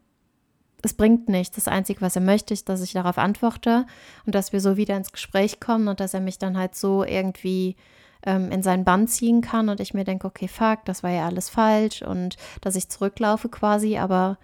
[0.82, 1.56] es bringt nichts.
[1.56, 3.86] Das Einzige, was er möchte, ist, dass ich darauf antworte
[4.26, 7.04] und dass wir so wieder ins Gespräch kommen und dass er mich dann halt so
[7.04, 7.76] irgendwie
[8.24, 11.26] ähm, in seinen Bann ziehen kann und ich mir denke, okay, fuck, das war ja
[11.26, 14.38] alles falsch und dass ich zurücklaufe quasi, aber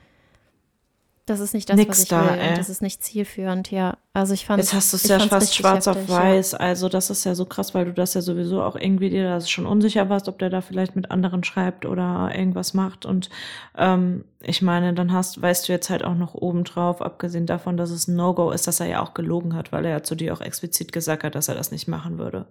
[1.31, 2.39] das ist nicht das, Nix was ich da, will.
[2.39, 2.57] Ey.
[2.57, 3.97] Das ist nicht zielführend, ja.
[4.13, 6.53] Also ich fand Jetzt hast du es ja fast schwarz heftig, auf weiß.
[6.53, 6.59] Ja.
[6.59, 9.41] Also das ist ja so krass, weil du das ja sowieso auch irgendwie dir da
[9.41, 13.07] schon unsicher warst, ob der da vielleicht mit anderen schreibt oder irgendwas macht.
[13.07, 13.31] Und
[13.79, 17.91] ähm, ich meine, dann hast, weißt du jetzt halt auch noch obendrauf, abgesehen davon, dass
[17.91, 20.35] es ein No-Go ist, dass er ja auch gelogen hat, weil er ja zu dir
[20.35, 22.47] auch explizit gesagt hat, dass er das nicht machen würde.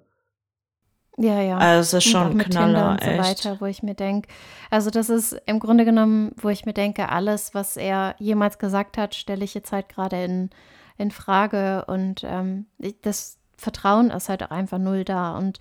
[1.21, 1.57] Ja, ja.
[1.57, 3.23] Also es ist schon ein Knaller, und so echt.
[3.23, 4.29] weiter, wo ich mir denke,
[4.69, 8.97] also das ist im Grunde genommen, wo ich mir denke, alles, was er jemals gesagt
[8.97, 10.49] hat, stelle ich jetzt halt gerade in,
[10.97, 12.67] in Frage und ähm,
[13.01, 15.59] das Vertrauen ist halt auch einfach null da und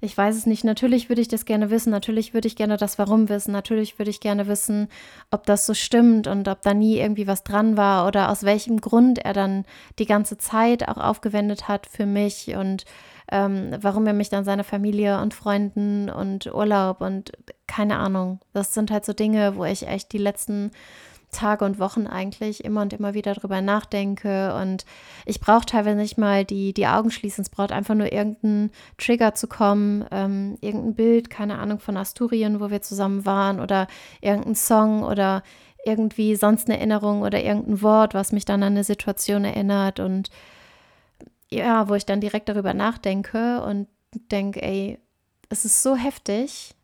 [0.00, 0.64] ich weiß es nicht.
[0.64, 1.90] Natürlich würde ich das gerne wissen.
[1.90, 3.52] Natürlich würde ich gerne das Warum wissen.
[3.52, 4.88] Natürlich würde ich gerne wissen,
[5.30, 8.82] ob das so stimmt und ob da nie irgendwie was dran war oder aus welchem
[8.82, 9.64] Grund er dann
[9.98, 12.84] die ganze Zeit auch aufgewendet hat für mich und
[13.30, 17.32] ähm, warum er mich dann seiner Familie und Freunden und Urlaub und
[17.66, 18.40] keine Ahnung.
[18.52, 20.70] Das sind halt so Dinge, wo ich echt die letzten
[21.34, 24.54] Tage und Wochen eigentlich immer und immer wieder drüber nachdenke.
[24.54, 24.84] Und
[25.26, 27.42] ich brauche teilweise nicht mal die, die Augen schließen.
[27.42, 32.60] Es braucht einfach nur irgendein Trigger zu kommen, ähm, irgendein Bild, keine Ahnung, von Asturien,
[32.60, 33.88] wo wir zusammen waren, oder
[34.20, 35.42] irgendein Song oder
[35.84, 40.00] irgendwie sonst eine Erinnerung oder irgendein Wort, was mich dann an eine Situation erinnert.
[40.00, 40.30] Und
[41.50, 43.88] ja, wo ich dann direkt darüber nachdenke und
[44.30, 44.98] denke, ey,
[45.48, 46.74] es ist so heftig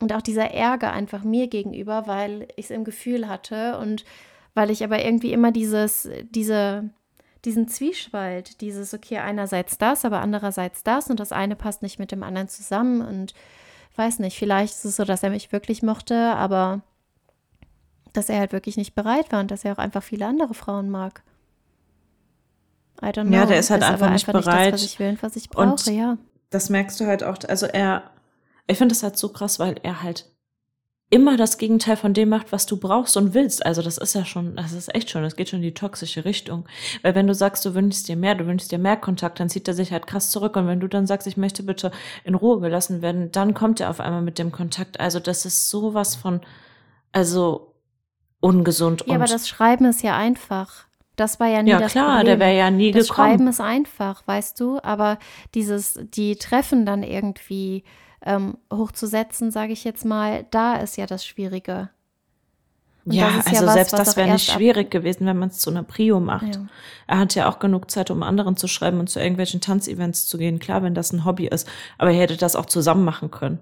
[0.00, 4.04] und auch dieser Ärger einfach mir gegenüber, weil ich es im Gefühl hatte und
[4.54, 6.90] weil ich aber irgendwie immer dieses, diese,
[7.44, 12.12] diesen Zwiespalt, dieses, okay, einerseits das, aber andererseits das und das eine passt nicht mit
[12.12, 13.34] dem anderen zusammen und
[13.96, 16.80] weiß nicht, vielleicht ist es so, dass er mich wirklich mochte, aber
[18.12, 20.90] dass er halt wirklich nicht bereit war und dass er auch einfach viele andere Frauen
[20.90, 21.22] mag.
[23.02, 23.36] I don't know.
[23.36, 24.72] Ja, der ist halt ist einfach, nicht einfach bereit.
[24.72, 26.18] Nicht das, was ich will und was ich brauche, und ja.
[26.50, 27.36] Das merkst du halt auch.
[27.48, 28.10] Also er,
[28.66, 30.26] ich finde das halt so krass, weil er halt
[31.10, 33.66] immer das Gegenteil von dem macht, was du brauchst und willst.
[33.66, 36.24] Also das ist ja schon, das ist echt schon, das geht schon in die toxische
[36.24, 36.66] Richtung.
[37.02, 39.66] Weil wenn du sagst, du wünschst dir mehr, du wünschst dir mehr Kontakt, dann zieht
[39.66, 40.54] er sich halt krass zurück.
[40.54, 41.90] Und wenn du dann sagst, ich möchte bitte
[42.22, 45.00] in Ruhe gelassen werden, dann kommt er auf einmal mit dem Kontakt.
[45.00, 46.42] Also das ist sowas von,
[47.10, 47.74] also
[48.38, 49.04] ungesund.
[49.06, 50.86] Ja, aber das Schreiben ist ja einfach.
[51.20, 52.38] Das war ja nie ja, das klar, Problem.
[52.38, 53.28] der wäre ja nie das gekommen.
[53.28, 55.18] Schreiben ist einfach, weißt du, aber
[55.54, 57.84] dieses, die Treffen dann irgendwie
[58.24, 61.90] ähm, hochzusetzen, sage ich jetzt mal, da ist ja das Schwierige.
[63.04, 65.58] Und ja, das also ja was, selbst das wäre nicht schwierig gewesen, wenn man es
[65.58, 66.54] zu einer Prio macht.
[66.54, 66.66] Ja.
[67.06, 70.38] Er hat ja auch genug Zeit, um anderen zu schreiben und zu irgendwelchen Tanzevents zu
[70.38, 70.58] gehen.
[70.58, 73.58] Klar, wenn das ein Hobby ist, aber er hätte das auch zusammen machen können.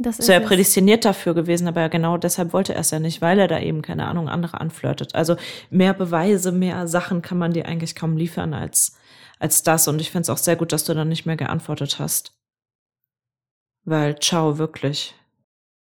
[0.00, 3.20] Das ist so er prädestiniert dafür gewesen, aber genau deshalb wollte er es ja nicht,
[3.20, 5.16] weil er da eben, keine Ahnung, andere anflirtet.
[5.16, 5.36] Also
[5.70, 8.96] mehr Beweise, mehr Sachen kann man dir eigentlich kaum liefern als,
[9.40, 9.88] als das.
[9.88, 12.32] Und ich finde es auch sehr gut, dass du dann nicht mehr geantwortet hast.
[13.84, 15.16] Weil, ciao, wirklich.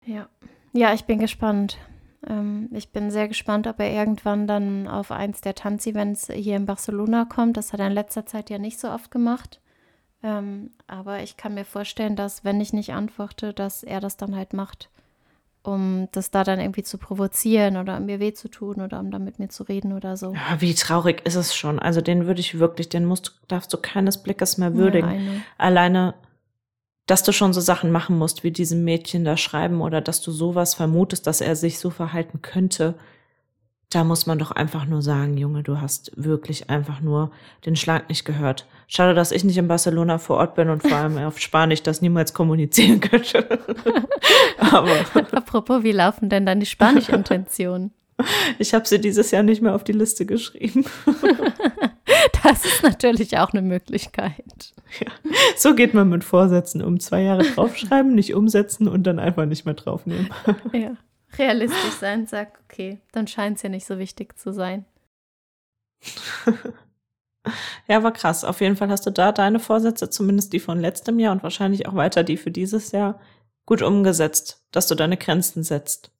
[0.06, 0.28] Ja.
[0.72, 1.78] Ja, ich bin gespannt.
[2.28, 6.66] Ähm, ich bin sehr gespannt, ob er irgendwann dann auf eins der Tanzevents hier in
[6.66, 7.56] Barcelona kommt.
[7.56, 9.60] Das hat er in letzter Zeit ja nicht so oft gemacht.
[10.24, 14.34] Ähm, aber ich kann mir vorstellen, dass, wenn ich nicht antworte, dass er das dann
[14.34, 14.88] halt macht,
[15.62, 19.10] um das da dann irgendwie zu provozieren oder um mir weh zu tun oder um
[19.10, 20.32] dann mit mir zu reden oder so.
[20.32, 21.78] Ja, wie traurig ist es schon.
[21.78, 25.10] Also den würde ich wirklich, den musst, darfst du keines Blickes mehr würdigen.
[25.10, 26.14] Ja, Alleine,
[27.04, 30.32] dass du schon so Sachen machen musst, wie diesem Mädchen da schreiben oder dass du
[30.32, 32.94] sowas vermutest, dass er sich so verhalten könnte
[33.94, 37.30] da muss man doch einfach nur sagen, Junge, du hast wirklich einfach nur
[37.64, 38.66] den Schlag nicht gehört.
[38.88, 42.02] Schade, dass ich nicht in Barcelona vor Ort bin und vor allem auf Spanisch das
[42.02, 43.46] niemals kommunizieren könnte.
[44.58, 44.96] Aber
[45.32, 47.92] apropos, wie laufen denn dann die Spanisch-Intentionen?
[48.60, 50.84] Ich habe sie dieses Jahr nicht mehr auf die Liste geschrieben.
[52.44, 54.72] Das ist natürlich auch eine Möglichkeit.
[55.00, 55.10] Ja,
[55.56, 57.00] so geht man mit Vorsätzen um.
[57.00, 60.28] Zwei Jahre draufschreiben, nicht umsetzen und dann einfach nicht mehr draufnehmen.
[60.72, 60.96] Ja
[61.38, 64.84] realistisch sein, sag, okay, dann scheint es ja nicht so wichtig zu sein.
[67.88, 68.44] ja, war krass.
[68.44, 71.86] Auf jeden Fall hast du da deine Vorsätze, zumindest die von letztem Jahr und wahrscheinlich
[71.86, 73.20] auch weiter die für dieses Jahr,
[73.66, 76.10] gut umgesetzt, dass du deine Grenzen setzt.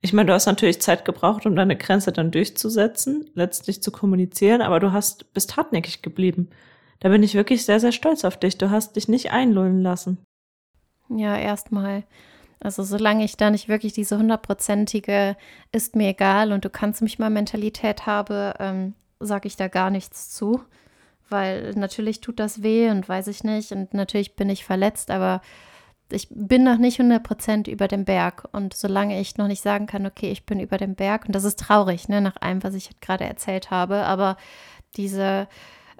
[0.00, 4.60] Ich meine, du hast natürlich Zeit gebraucht, um deine Grenze dann durchzusetzen, letztlich zu kommunizieren,
[4.60, 6.50] aber du hast, bist hartnäckig geblieben.
[6.98, 8.58] Da bin ich wirklich sehr, sehr stolz auf dich.
[8.58, 10.18] Du hast dich nicht einlullen lassen.
[11.08, 12.04] Ja, erstmal
[12.62, 15.36] also solange ich da nicht wirklich diese hundertprozentige
[15.72, 19.90] ist mir egal und du kannst mich mal Mentalität habe, ähm, sage ich da gar
[19.90, 20.60] nichts zu.
[21.28, 25.40] Weil natürlich tut das weh und weiß ich nicht und natürlich bin ich verletzt, aber
[26.12, 28.48] ich bin noch nicht 100% über dem Berg.
[28.52, 31.44] Und solange ich noch nicht sagen kann, okay, ich bin über dem Berg, und das
[31.44, 34.36] ist traurig, ne, nach allem, was ich gerade erzählt habe, aber
[34.96, 35.48] diese,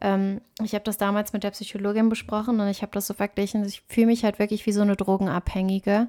[0.01, 3.65] ähm, ich habe das damals mit der Psychologin besprochen und ich habe das so verglichen,
[3.65, 6.09] ich fühle mich halt wirklich wie so eine Drogenabhängige.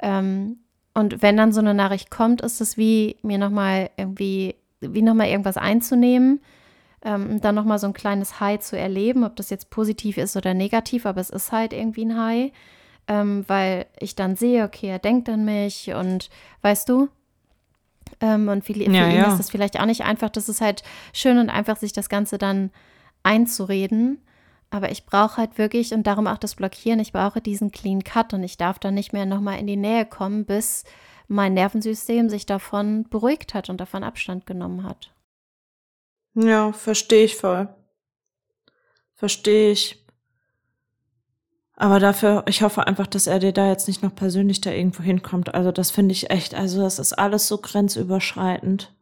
[0.00, 0.58] Ähm,
[0.94, 5.28] und wenn dann so eine Nachricht kommt, ist es wie mir nochmal irgendwie, wie nochmal
[5.28, 6.40] irgendwas einzunehmen,
[7.02, 10.54] ähm, dann nochmal so ein kleines High zu erleben, ob das jetzt positiv ist oder
[10.54, 12.52] negativ, aber es ist halt irgendwie ein High,
[13.06, 16.30] ähm, weil ich dann sehe, okay, er denkt an mich und
[16.62, 17.08] weißt du,
[18.20, 19.28] ähm, und für, für ja, ihn ja.
[19.30, 20.30] ist das vielleicht auch nicht einfach.
[20.30, 20.82] Das ist halt
[21.12, 22.70] schön und einfach, sich das Ganze dann
[23.22, 24.20] einzureden.
[24.70, 28.34] Aber ich brauche halt wirklich, und darum auch das Blockieren, ich brauche diesen Clean Cut
[28.34, 30.84] und ich darf dann nicht mehr nochmal in die Nähe kommen, bis
[31.26, 35.12] mein Nervensystem sich davon beruhigt hat und davon Abstand genommen hat.
[36.34, 37.68] Ja, verstehe ich voll.
[39.14, 40.04] Verstehe ich.
[41.74, 45.02] Aber dafür, ich hoffe einfach, dass er dir da jetzt nicht noch persönlich da irgendwo
[45.02, 45.54] hinkommt.
[45.54, 48.92] Also das finde ich echt, also das ist alles so grenzüberschreitend.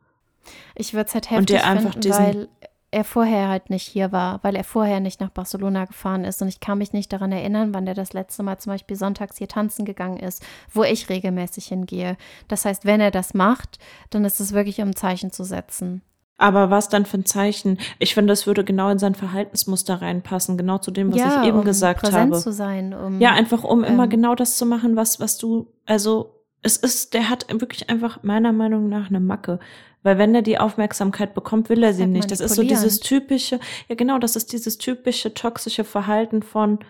[0.75, 2.49] Ich würde es halt heftig und dir einfach finden, diesen, weil
[2.91, 6.41] er vorher halt nicht hier war, weil er vorher nicht nach Barcelona gefahren ist.
[6.41, 9.39] Und ich kann mich nicht daran erinnern, wann er das letzte Mal zum Beispiel sonntags
[9.39, 12.17] hier tanzen gegangen ist, wo ich regelmäßig hingehe.
[12.49, 13.79] Das heißt, wenn er das macht,
[14.11, 16.03] dann ist es wirklich, um ein Zeichen zu setzen.
[16.39, 17.79] Aber was dann für ein Zeichen?
[17.99, 21.49] Ich finde, das würde genau in sein Verhaltensmuster reinpassen, genau zu dem, was ja, ich
[21.49, 22.43] eben um gesagt präsent habe.
[22.43, 25.73] zu sein, um ja einfach um ähm, immer genau das zu machen, was was du
[25.87, 26.36] also
[26.67, 29.61] es ist, der hat wirklich einfach meiner Meinung nach eine Macke.
[30.03, 32.31] Weil wenn er die Aufmerksamkeit bekommt, will er sie nicht.
[32.31, 36.81] Das ist so dieses typische, ja genau, das ist dieses typische toxische Verhalten von,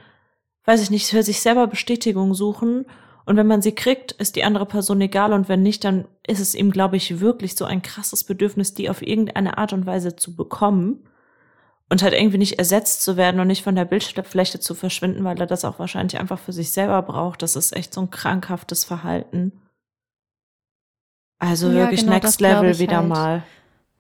[0.65, 2.87] weiß ich nicht, für sich selber Bestätigung suchen.
[3.27, 5.33] Und wenn man sie kriegt, ist die andere Person egal.
[5.33, 8.89] Und wenn nicht, dann ist es ihm, glaube ich, wirklich so ein krasses Bedürfnis, die
[8.89, 11.05] auf irgendeine Art und Weise zu bekommen.
[11.91, 15.39] Und halt irgendwie nicht ersetzt zu werden und nicht von der Bildschirmfläche zu verschwinden, weil
[15.39, 17.43] er das auch wahrscheinlich einfach für sich selber braucht.
[17.43, 19.53] Das ist echt so ein krankhaftes Verhalten.
[21.39, 23.09] Also ja, wirklich genau, Next Level wieder halt.
[23.09, 23.43] mal.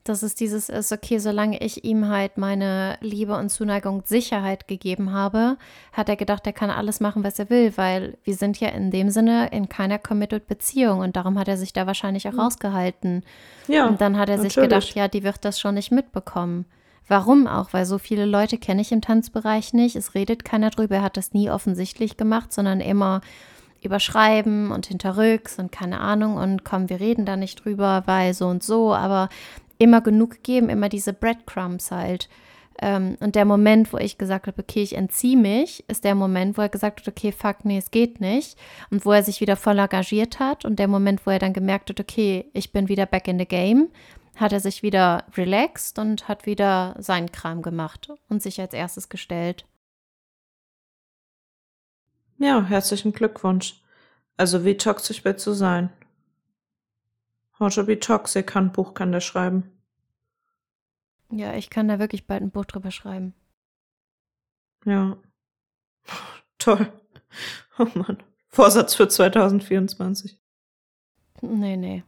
[0.04, 5.12] Das ist dieses ist, okay, solange ich ihm halt meine Liebe und Zuneigung Sicherheit gegeben
[5.12, 5.56] habe,
[5.92, 8.92] hat er gedacht, er kann alles machen, was er will, weil wir sind ja in
[8.92, 12.40] dem Sinne in keiner committed Beziehung und darum hat er sich da wahrscheinlich auch mhm.
[12.40, 13.24] rausgehalten.
[13.66, 13.88] Ja.
[13.88, 14.54] Und dann hat er natürlich.
[14.54, 16.66] sich gedacht, ja, die wird das schon nicht mitbekommen.
[17.08, 17.72] Warum auch?
[17.72, 19.96] Weil so viele Leute kenne ich im Tanzbereich nicht.
[19.96, 20.96] Es redet keiner drüber.
[20.96, 23.20] Er hat das nie offensichtlich gemacht, sondern immer
[23.86, 28.46] überschreiben und hinterrücks und keine Ahnung und komm, wir reden da nicht drüber, weil so
[28.46, 29.28] und so, aber
[29.78, 32.28] immer genug geben, immer diese Breadcrumbs halt.
[32.80, 36.58] Ähm, und der Moment, wo ich gesagt habe, okay, ich entziehe mich, ist der Moment,
[36.58, 38.58] wo er gesagt hat, okay, fuck, nee, es geht nicht.
[38.90, 40.64] Und wo er sich wieder voll engagiert hat.
[40.64, 43.46] Und der Moment, wo er dann gemerkt hat, okay, ich bin wieder back in the
[43.46, 43.88] game,
[44.36, 49.08] hat er sich wieder relaxed und hat wieder seinen Kram gemacht und sich als erstes
[49.08, 49.64] gestellt.
[52.38, 53.80] Ja, herzlichen Glückwunsch.
[54.36, 55.90] Also wie toxisch willst du sein?
[57.58, 59.70] How to be toxic, Handbuch kann der schreiben.
[61.30, 63.34] Ja, ich kann da wirklich bald ein Buch drüber schreiben.
[64.84, 65.16] Ja.
[66.58, 66.92] Toll.
[67.78, 68.22] Oh Mann.
[68.48, 70.38] Vorsatz für 2024.
[71.40, 72.04] Nee, nee.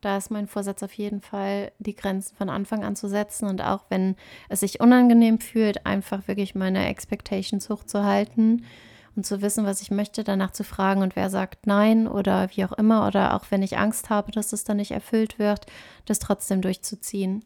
[0.00, 3.62] Da ist mein Vorsatz auf jeden Fall, die Grenzen von Anfang an zu setzen und
[3.62, 4.16] auch wenn
[4.48, 8.64] es sich unangenehm fühlt, einfach wirklich meine Expectations hochzuhalten
[9.14, 12.64] und zu wissen, was ich möchte, danach zu fragen und wer sagt nein oder wie
[12.64, 15.66] auch immer oder auch wenn ich Angst habe, dass es dann nicht erfüllt wird,
[16.06, 17.44] das trotzdem durchzuziehen.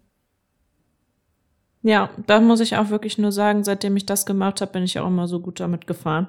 [1.83, 4.99] Ja, da muss ich auch wirklich nur sagen, seitdem ich das gemacht habe, bin ich
[4.99, 6.29] auch immer so gut damit gefahren.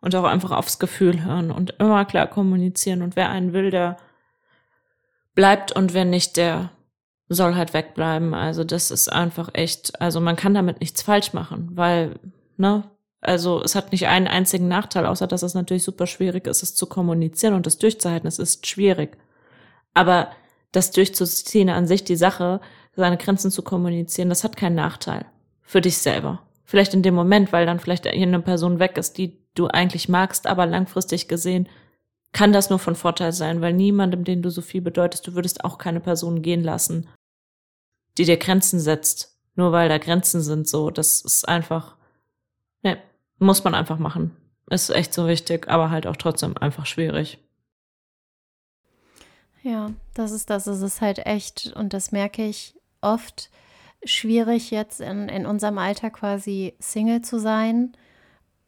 [0.00, 3.02] Und auch einfach aufs Gefühl hören und immer klar kommunizieren.
[3.02, 3.96] Und wer einen will, der
[5.34, 6.70] bleibt und wer nicht, der
[7.28, 8.34] soll halt wegbleiben.
[8.34, 12.20] Also das ist einfach echt, also man kann damit nichts falsch machen, weil,
[12.56, 12.84] ne,
[13.26, 16.74] also es hat nicht einen einzigen Nachteil, außer dass es natürlich super schwierig ist, es
[16.74, 18.28] zu kommunizieren und das durchzuhalten.
[18.28, 19.16] Es ist schwierig.
[19.94, 20.30] Aber
[20.72, 22.60] das durchzuziehen an sich, die Sache,
[22.94, 25.26] seine Grenzen zu kommunizieren, das hat keinen Nachteil.
[25.62, 26.42] Für dich selber.
[26.64, 30.46] Vielleicht in dem Moment, weil dann vielleicht eine Person weg ist, die du eigentlich magst,
[30.46, 31.68] aber langfristig gesehen
[32.32, 35.64] kann das nur von Vorteil sein, weil niemandem, den du so viel bedeutest, du würdest
[35.64, 37.08] auch keine Person gehen lassen,
[38.18, 40.90] die dir Grenzen setzt, nur weil da Grenzen sind, so.
[40.90, 41.95] Das ist einfach,
[43.38, 44.36] muss man einfach machen.
[44.68, 47.38] Ist echt so wichtig, aber halt auch trotzdem einfach schwierig.
[49.62, 50.66] Ja, das ist das.
[50.66, 53.50] Es ist halt echt, und das merke ich oft,
[54.04, 57.96] schwierig jetzt in, in unserem Alter quasi Single zu sein,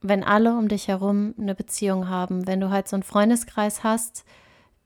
[0.00, 2.46] wenn alle um dich herum eine Beziehung haben.
[2.46, 4.24] Wenn du halt so einen Freundeskreis hast,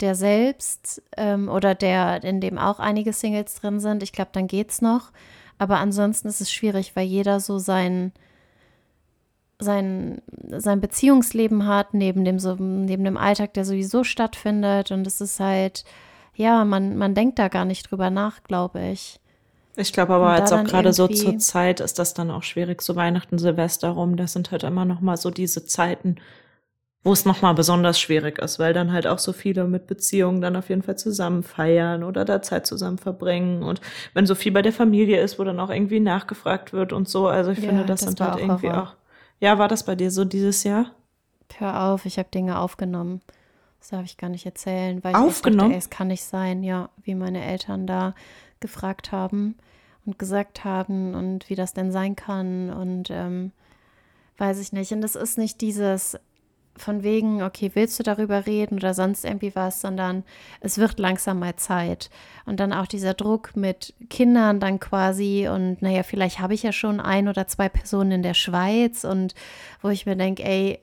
[0.01, 4.47] der selbst ähm, oder der, in dem auch einige Singles drin sind, ich glaube, dann
[4.47, 5.13] geht's noch.
[5.59, 8.13] Aber ansonsten ist es schwierig, weil jeder so sein,
[9.63, 14.91] sein, sein Beziehungsleben hat, neben dem, so, neben dem Alltag, der sowieso stattfindet.
[14.91, 15.85] Und es ist halt,
[16.35, 19.21] ja, man, man denkt da gar nicht drüber nach, glaube ich.
[19.77, 22.95] Ich glaube aber jetzt auch gerade so zur Zeit ist das dann auch schwierig, so
[22.95, 24.17] Weihnachten, Silvester rum.
[24.17, 26.17] Das sind halt immer noch mal so diese Zeiten,
[27.05, 30.43] wo es noch mal besonders schwierig ist, weil dann halt auch so viele mit Beziehungen
[30.43, 33.81] dann auf jeden Fall zusammen feiern oder da Zeit zusammen verbringen und
[34.13, 37.27] wenn so viel bei der Familie ist, wo dann auch irgendwie nachgefragt wird und so.
[37.27, 38.83] Also ich ja, finde, das, das sind halt irgendwie Horror.
[38.83, 39.02] auch.
[39.43, 40.93] Ja, war das bei dir so dieses Jahr?
[41.59, 43.21] Hör auf, ich habe Dinge aufgenommen.
[43.81, 45.73] Das darf ich gar nicht erzählen, weil aufgenommen?
[45.73, 48.15] ich dachte, es kann nicht sein, ja, wie meine Eltern da
[48.61, 49.57] gefragt haben
[50.07, 53.51] und gesagt haben und wie das denn sein kann und ähm,
[54.39, 54.93] weiß ich nicht.
[54.93, 56.17] Und das ist nicht dieses
[56.77, 60.25] von wegen, okay, willst du darüber reden oder sonst irgendwie was, sondern
[60.61, 62.11] es wird langsam mal Zeit.
[62.47, 66.73] Und dann auch dieser Druck mit Kindern dann quasi und naja, vielleicht habe ich ja
[66.73, 69.35] schon ein oder zwei Personen in der Schweiz und
[69.83, 70.81] wo ich mir denke, ey,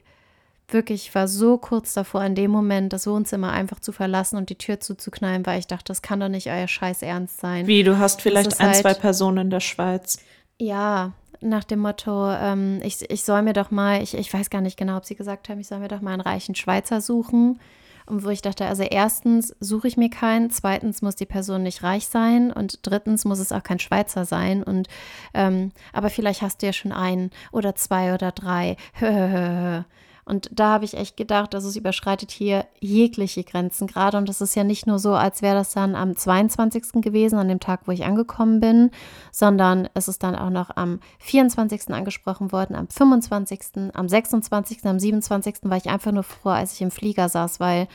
[0.71, 4.49] wirklich, ich war so kurz davor, in dem Moment das Wohnzimmer einfach zu verlassen und
[4.49, 7.67] die Tür zuzuknallen, weil ich dachte, das kann doch nicht euer Scheiß ernst sein.
[7.67, 10.19] Wie, du hast vielleicht ein, halt, zwei Personen in der Schweiz.
[10.59, 14.61] Ja, nach dem Motto, ähm, ich, ich soll mir doch mal, ich, ich weiß gar
[14.61, 17.59] nicht genau, ob sie gesagt haben, ich soll mir doch mal einen reichen Schweizer suchen.
[18.05, 21.83] Und wo ich dachte, also erstens suche ich mir keinen, zweitens muss die Person nicht
[21.83, 24.63] reich sein und drittens muss es auch kein Schweizer sein.
[24.63, 24.87] Und
[25.35, 28.77] ähm, aber vielleicht hast du ja schon einen oder zwei oder drei.
[30.29, 34.15] Und da habe ich echt gedacht, dass es überschreitet hier jegliche Grenzen gerade.
[34.15, 37.01] Und das ist ja nicht nur so, als wäre das dann am 22.
[37.01, 38.91] gewesen, an dem Tag, wo ich angekommen bin,
[39.31, 41.89] sondern es ist dann auch noch am 24.
[41.89, 45.55] angesprochen worden, am 25., am 26., am 27.
[45.63, 47.87] war ich einfach nur froh, als ich im Flieger saß, weil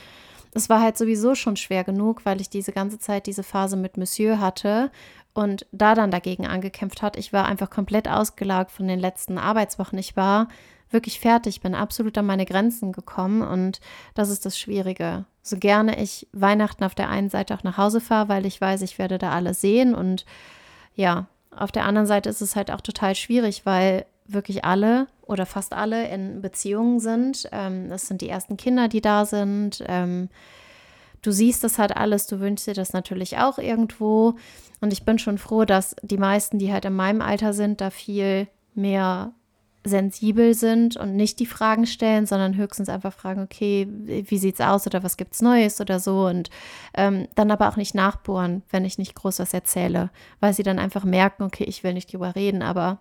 [0.53, 3.95] es war halt sowieso schon schwer genug, weil ich diese ganze Zeit diese Phase mit
[3.95, 4.91] Monsieur hatte
[5.33, 7.17] und da dann dagegen angekämpft hat.
[7.17, 9.99] Ich war einfach komplett ausgelagert von den letzten Arbeitswochen.
[9.99, 10.47] Ich war
[10.95, 13.79] wirklich fertig, bin absolut an meine Grenzen gekommen und
[14.15, 15.25] das ist das Schwierige.
[15.43, 18.81] So gerne ich Weihnachten auf der einen Seite auch nach Hause fahre, weil ich weiß,
[18.81, 20.25] ich werde da alle sehen und
[20.95, 25.45] ja, auf der anderen Seite ist es halt auch total schwierig, weil wirklich alle oder
[25.45, 27.47] fast alle in Beziehungen sind.
[27.51, 29.83] Ähm, das sind die ersten Kinder, die da sind.
[29.87, 30.29] Ähm,
[31.21, 34.35] du siehst das halt alles, du wünschst dir das natürlich auch irgendwo.
[34.81, 37.89] Und ich bin schon froh, dass die meisten, die halt in meinem Alter sind, da
[37.89, 39.33] viel mehr
[39.85, 44.85] sensibel sind und nicht die Fragen stellen, sondern höchstens einfach fragen, okay, wie sieht's aus
[44.87, 46.49] oder was gibt's Neues oder so und
[46.95, 50.79] ähm, dann aber auch nicht nachbohren, wenn ich nicht groß was erzähle, weil sie dann
[50.79, 52.99] einfach merken, okay, ich will nicht drüber reden, aber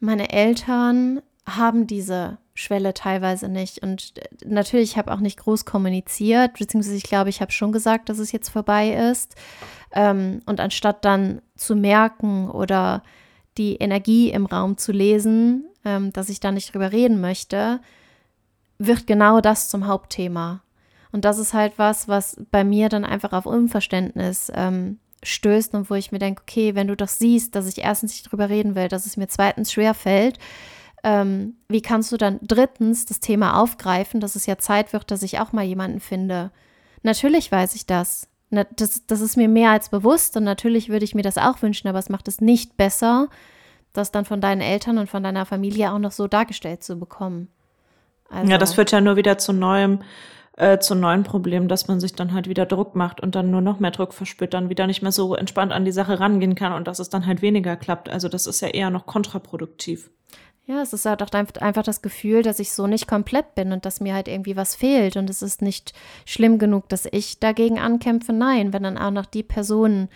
[0.00, 4.14] meine Eltern haben diese Schwelle teilweise nicht und
[4.44, 8.32] natürlich habe auch nicht groß kommuniziert, beziehungsweise ich glaube, ich habe schon gesagt, dass es
[8.32, 9.36] jetzt vorbei ist.
[9.92, 13.02] Ähm, und anstatt dann zu merken oder
[13.58, 17.80] die Energie im Raum zu lesen, ähm, dass ich da nicht drüber reden möchte,
[18.78, 20.62] wird genau das zum Hauptthema.
[21.10, 25.90] Und das ist halt was, was bei mir dann einfach auf Unverständnis ähm, stößt und
[25.90, 28.74] wo ich mir denke, okay, wenn du doch siehst, dass ich erstens nicht drüber reden
[28.74, 30.38] will, dass es mir zweitens schwer fällt,
[31.02, 35.22] ähm, wie kannst du dann drittens das Thema aufgreifen, dass es ja Zeit wird, dass
[35.22, 36.50] ich auch mal jemanden finde?
[37.02, 38.28] Natürlich weiß ich das.
[38.50, 41.88] Das, das ist mir mehr als bewusst und natürlich würde ich mir das auch wünschen,
[41.88, 43.28] aber es macht es nicht besser,
[43.92, 47.48] das dann von deinen Eltern und von deiner Familie auch noch so dargestellt zu bekommen.
[48.30, 50.00] Also, ja, das führt ja nur wieder zu neuem,
[50.56, 53.60] äh, zu neuen Problemen, dass man sich dann halt wieder Druck macht und dann nur
[53.60, 56.72] noch mehr Druck verspürt, dann wieder nicht mehr so entspannt an die Sache rangehen kann
[56.72, 58.08] und dass es dann halt weniger klappt.
[58.08, 60.10] Also das ist ja eher noch kontraproduktiv.
[60.68, 63.86] Ja, es ist halt auch einfach das Gefühl, dass ich so nicht komplett bin und
[63.86, 65.16] dass mir halt irgendwie was fehlt.
[65.16, 65.94] Und es ist nicht
[66.26, 68.34] schlimm genug, dass ich dagegen ankämpfe.
[68.34, 70.10] Nein, wenn dann auch noch die Personen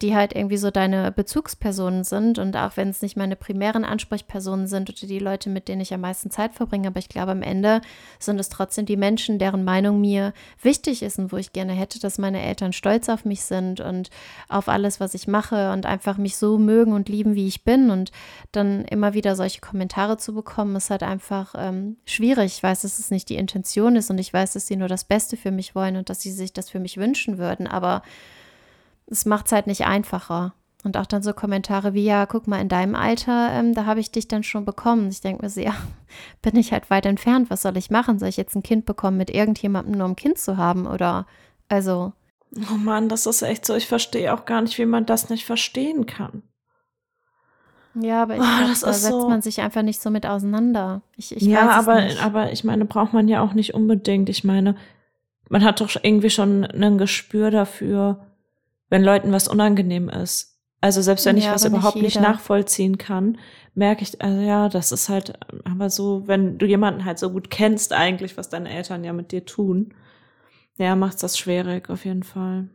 [0.00, 4.68] die halt irgendwie so deine Bezugspersonen sind und auch wenn es nicht meine primären Ansprechpersonen
[4.68, 7.42] sind oder die Leute, mit denen ich am meisten Zeit verbringe, aber ich glaube, am
[7.42, 7.80] Ende
[8.20, 10.32] sind es trotzdem die Menschen, deren Meinung mir
[10.62, 14.10] wichtig ist und wo ich gerne hätte, dass meine Eltern stolz auf mich sind und
[14.48, 17.90] auf alles, was ich mache und einfach mich so mögen und lieben, wie ich bin
[17.90, 18.12] und
[18.52, 22.52] dann immer wieder solche Kommentare zu bekommen, ist halt einfach ähm, schwierig.
[22.54, 25.04] Ich weiß, dass es nicht die Intention ist und ich weiß, dass sie nur das
[25.04, 28.02] Beste für mich wollen und dass sie sich das für mich wünschen würden, aber
[29.10, 30.54] es macht es halt nicht einfacher.
[30.84, 33.98] Und auch dann so Kommentare wie, ja, guck mal, in deinem Alter, ähm, da habe
[33.98, 35.08] ich dich dann schon bekommen.
[35.08, 35.74] Ich denke mir so, ja,
[36.42, 37.50] bin ich halt weit entfernt.
[37.50, 38.18] Was soll ich machen?
[38.18, 40.86] Soll ich jetzt ein Kind bekommen mit irgendjemandem, nur um ein Kind zu haben?
[40.86, 41.26] Oder,
[41.68, 42.12] also.
[42.70, 43.74] Oh Mann, das ist echt so.
[43.74, 46.42] Ich verstehe auch gar nicht, wie man das nicht verstehen kann.
[48.00, 49.28] Ja, aber ich oh, glaub, da setzt so.
[49.28, 51.02] man sich einfach nicht so mit auseinander.
[51.16, 54.28] Ich, ich ja, aber, aber ich meine, braucht man ja auch nicht unbedingt.
[54.28, 54.76] Ich meine,
[55.48, 58.27] man hat doch irgendwie schon ein Gespür dafür,
[58.88, 60.58] wenn Leuten was unangenehm ist.
[60.80, 63.38] Also selbst wenn ja, ich was überhaupt nicht, nicht, nachvollziehen kann,
[63.74, 65.34] merke ich, also ja, das ist halt,
[65.64, 69.32] aber so, wenn du jemanden halt so gut kennst eigentlich, was deine Eltern ja mit
[69.32, 69.94] dir tun,
[70.76, 72.68] ja, macht's das schwierig auf jeden Fall.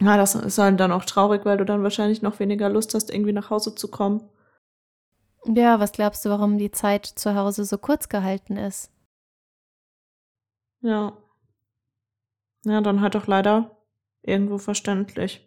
[0.00, 3.10] Ja, das ist halt dann auch traurig, weil du dann wahrscheinlich noch weniger Lust hast,
[3.10, 4.28] irgendwie nach Hause zu kommen.
[5.46, 8.90] Ja, was glaubst du, warum die Zeit zu Hause so kurz gehalten ist?
[10.80, 11.16] Ja.
[12.64, 13.75] Ja, dann halt auch leider
[14.26, 15.46] irgendwo verständlich.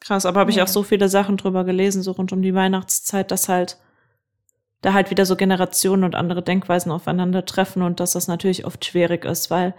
[0.00, 3.30] Krass, aber habe ich auch so viele Sachen drüber gelesen, so rund um die Weihnachtszeit,
[3.30, 3.78] dass halt
[4.80, 9.24] da halt wieder so Generationen und andere Denkweisen aufeinandertreffen und dass das natürlich oft schwierig
[9.26, 9.74] ist, weil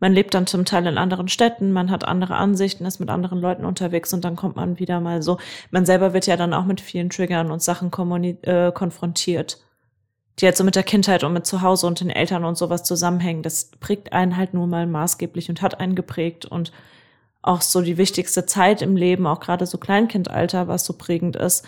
[0.00, 3.38] man lebt dann zum Teil in anderen Städten, man hat andere Ansichten, ist mit anderen
[3.38, 5.38] Leuten unterwegs und dann kommt man wieder mal so.
[5.70, 7.92] Man selber wird ja dann auch mit vielen Triggern und Sachen
[8.42, 9.60] äh, konfrontiert
[10.38, 13.42] die halt so mit der Kindheit und mit Zuhause und den Eltern und sowas zusammenhängen,
[13.42, 16.72] das prägt einen halt nur mal maßgeblich und hat einen geprägt und
[17.42, 21.66] auch so die wichtigste Zeit im Leben, auch gerade so Kleinkindalter, was so prägend ist,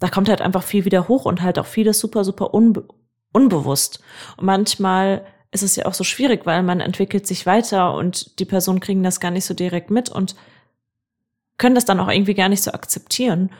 [0.00, 2.84] da kommt halt einfach viel wieder hoch und halt auch vieles super, super unbe
[3.32, 4.00] unbewusst.
[4.36, 8.44] Und manchmal ist es ja auch so schwierig, weil man entwickelt sich weiter und die
[8.44, 10.36] Personen kriegen das gar nicht so direkt mit und
[11.58, 13.50] können das dann auch irgendwie gar nicht so akzeptieren.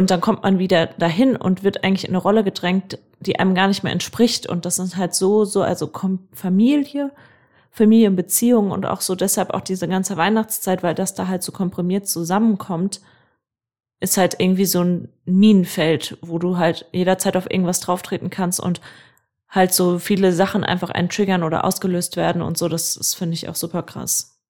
[0.00, 3.54] Und dann kommt man wieder dahin und wird eigentlich in eine Rolle gedrängt, die einem
[3.54, 4.46] gar nicht mehr entspricht.
[4.46, 5.92] Und das ist halt so, so, also
[6.32, 7.12] Familie,
[7.70, 12.08] Familienbeziehungen und auch so deshalb auch diese ganze Weihnachtszeit, weil das da halt so komprimiert
[12.08, 13.02] zusammenkommt,
[14.00, 18.80] ist halt irgendwie so ein Minenfeld, wo du halt jederzeit auf irgendwas drauftreten kannst und
[19.50, 22.70] halt so viele Sachen einfach einen triggern oder ausgelöst werden und so.
[22.70, 24.40] Das, das finde ich auch super krass.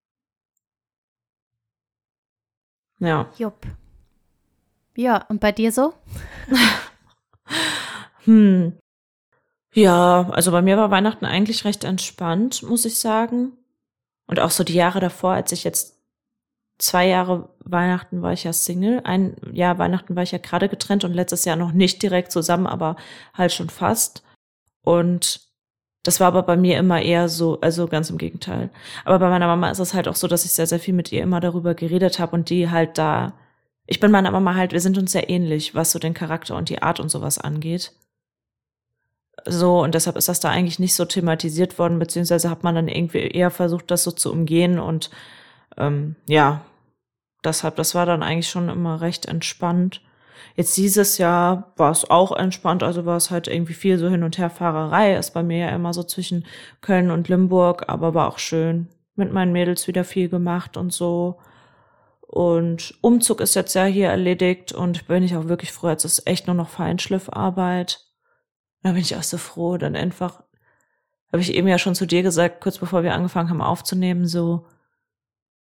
[3.01, 3.29] Ja.
[3.37, 3.67] Jupp.
[5.01, 5.95] Ja, und bei dir so?
[8.25, 8.75] hm.
[9.73, 13.53] Ja, also bei mir war Weihnachten eigentlich recht entspannt, muss ich sagen.
[14.27, 15.97] Und auch so die Jahre davor, als ich jetzt
[16.77, 19.01] zwei Jahre Weihnachten war ich ja Single.
[19.05, 22.67] Ein Jahr Weihnachten war ich ja gerade getrennt und letztes Jahr noch nicht direkt zusammen,
[22.67, 22.97] aber
[23.33, 24.23] halt schon fast.
[24.83, 25.49] Und
[26.03, 28.69] das war aber bei mir immer eher so, also ganz im Gegenteil.
[29.07, 31.11] Aber bei meiner Mama ist es halt auch so, dass ich sehr, sehr viel mit
[31.11, 33.33] ihr immer darüber geredet habe und die halt da
[33.87, 36.69] ich bin meiner Mama halt, wir sind uns sehr ähnlich, was so den Charakter und
[36.69, 37.93] die Art und sowas angeht.
[39.47, 42.89] So, und deshalb ist das da eigentlich nicht so thematisiert worden, beziehungsweise hat man dann
[42.89, 45.11] irgendwie eher versucht, das so zu umgehen und
[45.77, 46.63] ähm, ja,
[47.45, 50.03] deshalb, das war dann eigentlich schon immer recht entspannt.
[50.57, 54.25] Jetzt dieses Jahr war es auch entspannt, also war es halt irgendwie viel so Hin-
[54.25, 56.47] und Herfahrerei, ist bei mir ja immer so zwischen
[56.81, 58.89] Köln und Limburg, aber war auch schön.
[59.17, 61.39] Mit meinen Mädels wieder viel gemacht und so.
[62.33, 65.89] Und Umzug ist jetzt ja hier erledigt und bin ich auch wirklich froh.
[65.89, 68.07] Jetzt ist echt nur noch Feinschliffarbeit.
[68.85, 69.79] Da bin ich auch so froh.
[69.79, 70.45] Dann einfach,
[71.33, 74.65] habe ich eben ja schon zu dir gesagt, kurz bevor wir angefangen haben aufzunehmen, so,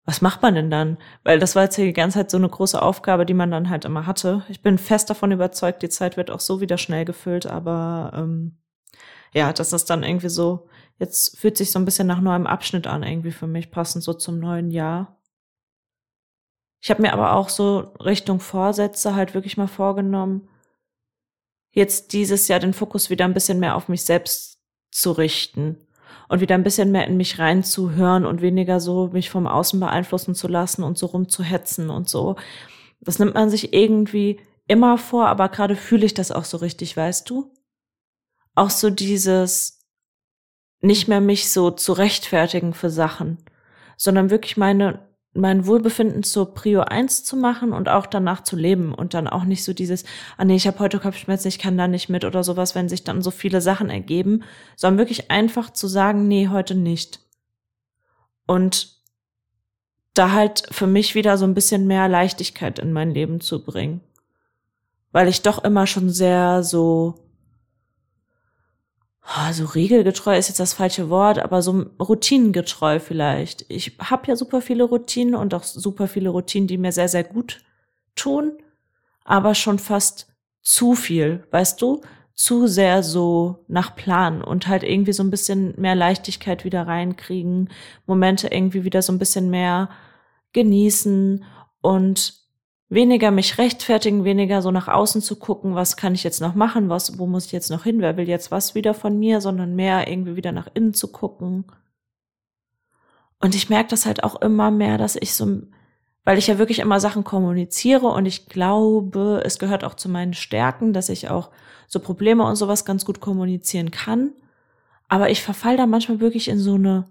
[0.05, 0.99] was macht man denn dann?
[1.25, 3.68] Weil das war jetzt hier die ganze Zeit so eine große Aufgabe, die man dann
[3.68, 4.45] halt immer hatte.
[4.49, 8.59] Ich bin fest davon überzeugt, die Zeit wird auch so wieder schnell gefüllt, aber ähm,
[9.33, 10.68] ja, das ist dann irgendwie so,
[11.01, 14.14] jetzt fühlt sich so ein bisschen nach neuem Abschnitt an, irgendwie für mich, passend so
[14.14, 15.20] zum neuen Jahr.
[16.81, 20.49] Ich habe mir aber auch so Richtung Vorsätze halt wirklich mal vorgenommen,
[21.72, 24.61] jetzt dieses Jahr den Fokus wieder ein bisschen mehr auf mich selbst
[24.91, 25.76] zu richten
[26.28, 30.35] und wieder ein bisschen mehr in mich reinzuhören und weniger so mich vom Außen beeinflussen
[30.35, 32.37] zu lassen und so rumzuhetzen und so.
[33.01, 36.97] Das nimmt man sich irgendwie immer vor, aber gerade fühle ich das auch so richtig,
[36.97, 37.53] weißt du?
[38.55, 39.81] Auch so dieses
[40.81, 43.39] nicht mehr mich so zu rechtfertigen für Sachen,
[43.97, 48.93] sondern wirklich meine mein Wohlbefinden zur Prio 1 zu machen und auch danach zu leben
[48.93, 50.05] und dann auch nicht so dieses,
[50.37, 53.05] ah nee, ich habe heute Kopfschmerzen, ich kann da nicht mit oder sowas, wenn sich
[53.05, 54.43] dann so viele Sachen ergeben,
[54.76, 57.20] sondern wirklich einfach zu sagen, nee, heute nicht.
[58.47, 58.99] Und
[60.14, 64.01] da halt für mich wieder so ein bisschen mehr Leichtigkeit in mein Leben zu bringen.
[65.12, 67.30] Weil ich doch immer schon sehr so
[69.31, 73.64] oh, so regelgetreu ist jetzt das falsche Wort, aber so routinengetreu vielleicht.
[73.68, 77.24] Ich habe ja super viele Routinen und auch super viele Routinen, die mir sehr, sehr
[77.24, 77.61] gut
[78.14, 78.59] tun,
[79.24, 80.28] aber schon fast
[80.62, 82.01] zu viel, weißt du?
[82.35, 87.68] Zu sehr so nach Plan und halt irgendwie so ein bisschen mehr Leichtigkeit wieder reinkriegen,
[88.07, 89.91] Momente irgendwie wieder so ein bisschen mehr
[90.53, 91.45] genießen
[91.83, 92.39] und
[92.91, 96.88] weniger mich rechtfertigen, weniger so nach außen zu gucken, was kann ich jetzt noch machen,
[96.88, 99.76] was, wo muss ich jetzt noch hin, wer will jetzt was wieder von mir, sondern
[99.76, 101.64] mehr irgendwie wieder nach innen zu gucken.
[103.38, 105.62] Und ich merke das halt auch immer mehr, dass ich so,
[106.24, 110.34] weil ich ja wirklich immer Sachen kommuniziere und ich glaube, es gehört auch zu meinen
[110.34, 111.51] Stärken, dass ich auch
[111.86, 114.32] so Probleme und sowas ganz gut kommunizieren kann.
[115.09, 117.09] Aber ich verfall da manchmal wirklich in so eine,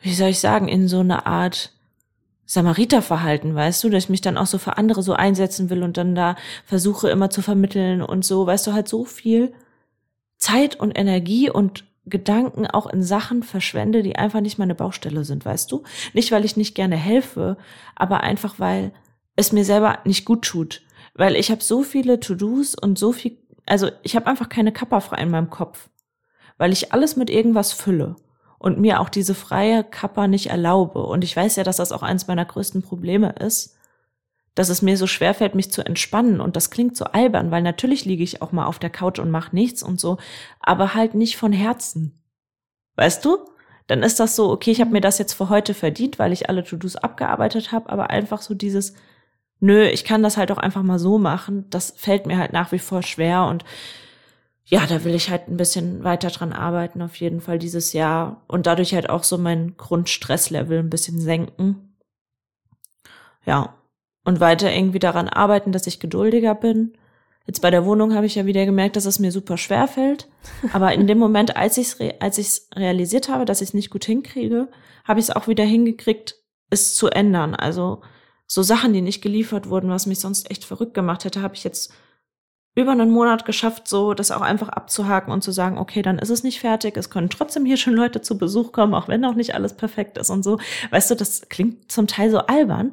[0.00, 1.72] wie soll ich sagen, in so eine Art
[2.50, 5.98] Samariterverhalten, weißt du, dass ich mich dann auch so für andere so einsetzen will und
[5.98, 6.34] dann da
[6.64, 9.52] versuche immer zu vermitteln und so, weißt du, halt so viel
[10.38, 15.44] Zeit und Energie und Gedanken auch in Sachen verschwende, die einfach nicht meine Baustelle sind,
[15.44, 15.82] weißt du?
[16.14, 17.58] Nicht, weil ich nicht gerne helfe,
[17.94, 18.92] aber einfach, weil
[19.36, 20.80] es mir selber nicht gut tut.
[21.12, 23.36] Weil ich habe so viele To-Dos und so viel,
[23.66, 25.90] also ich habe einfach keine Kappa frei in meinem Kopf.
[26.56, 28.16] Weil ich alles mit irgendwas fülle
[28.58, 31.00] und mir auch diese freie Kappa nicht erlaube.
[31.00, 33.76] Und ich weiß ja, dass das auch eins meiner größten Probleme ist,
[34.54, 36.40] dass es mir so schwer fällt, mich zu entspannen.
[36.40, 39.30] Und das klingt so albern, weil natürlich liege ich auch mal auf der Couch und
[39.30, 40.18] mache nichts und so,
[40.60, 42.20] aber halt nicht von Herzen.
[42.96, 43.38] Weißt du?
[43.86, 46.48] Dann ist das so, okay, ich habe mir das jetzt für heute verdient, weil ich
[46.48, 48.92] alle To-Dos abgearbeitet habe, aber einfach so dieses,
[49.60, 52.70] nö, ich kann das halt auch einfach mal so machen, das fällt mir halt nach
[52.70, 53.64] wie vor schwer und
[54.70, 58.44] ja, da will ich halt ein bisschen weiter dran arbeiten, auf jeden Fall dieses Jahr
[58.48, 61.96] und dadurch halt auch so mein Grundstresslevel ein bisschen senken.
[63.46, 63.78] Ja,
[64.26, 66.92] und weiter irgendwie daran arbeiten, dass ich geduldiger bin.
[67.46, 70.28] Jetzt bei der Wohnung habe ich ja wieder gemerkt, dass es mir super schwer fällt.
[70.74, 73.88] Aber in dem Moment, als ich es als ich's realisiert habe, dass ich es nicht
[73.88, 74.68] gut hinkriege,
[75.04, 76.34] habe ich es auch wieder hingekriegt,
[76.68, 77.54] es zu ändern.
[77.54, 78.02] Also
[78.46, 81.64] so Sachen, die nicht geliefert wurden, was mich sonst echt verrückt gemacht hätte, habe ich
[81.64, 81.90] jetzt
[82.78, 86.30] über einen Monat geschafft, so das auch einfach abzuhaken und zu sagen, okay, dann ist
[86.30, 86.96] es nicht fertig.
[86.96, 90.16] Es können trotzdem hier schon Leute zu Besuch kommen, auch wenn auch nicht alles perfekt
[90.16, 90.60] ist und so.
[90.90, 92.92] Weißt du, das klingt zum Teil so albern,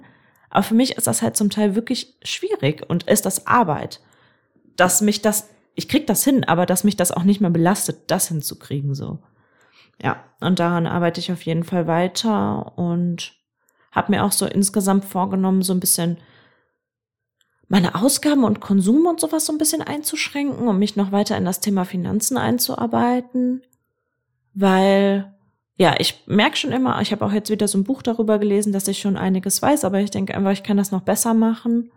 [0.50, 4.02] aber für mich ist das halt zum Teil wirklich schwierig und ist das Arbeit,
[4.76, 8.10] dass mich das, ich krieg das hin, aber dass mich das auch nicht mehr belastet,
[8.10, 9.20] das hinzukriegen, so.
[10.02, 13.34] Ja, und daran arbeite ich auf jeden Fall weiter und
[13.92, 16.18] habe mir auch so insgesamt vorgenommen, so ein bisschen
[17.68, 21.46] meine Ausgaben und Konsum und sowas so ein bisschen einzuschränken, um mich noch weiter in
[21.46, 23.64] das Thema Finanzen einzuarbeiten,
[24.54, 25.34] weil
[25.78, 28.72] ja, ich merke schon immer, ich habe auch jetzt wieder so ein Buch darüber gelesen,
[28.72, 31.92] dass ich schon einiges weiß, aber ich denke einfach, ich kann das noch besser machen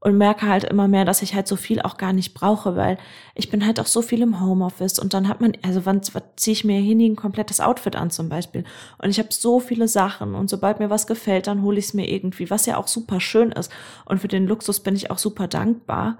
[0.00, 2.96] und merke halt immer mehr, dass ich halt so viel auch gar nicht brauche, weil
[3.34, 6.00] ich bin halt auch so viel im Homeoffice und dann hat man, also wann,
[6.36, 8.64] ziehe ich mir nie ein komplettes Outfit an zum Beispiel?
[8.98, 11.94] Und ich habe so viele Sachen und sobald mir was gefällt, dann hole ich es
[11.94, 13.70] mir irgendwie, was ja auch super schön ist.
[14.06, 16.18] Und für den Luxus bin ich auch super dankbar,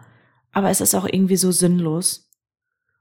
[0.52, 2.28] aber es ist auch irgendwie so sinnlos.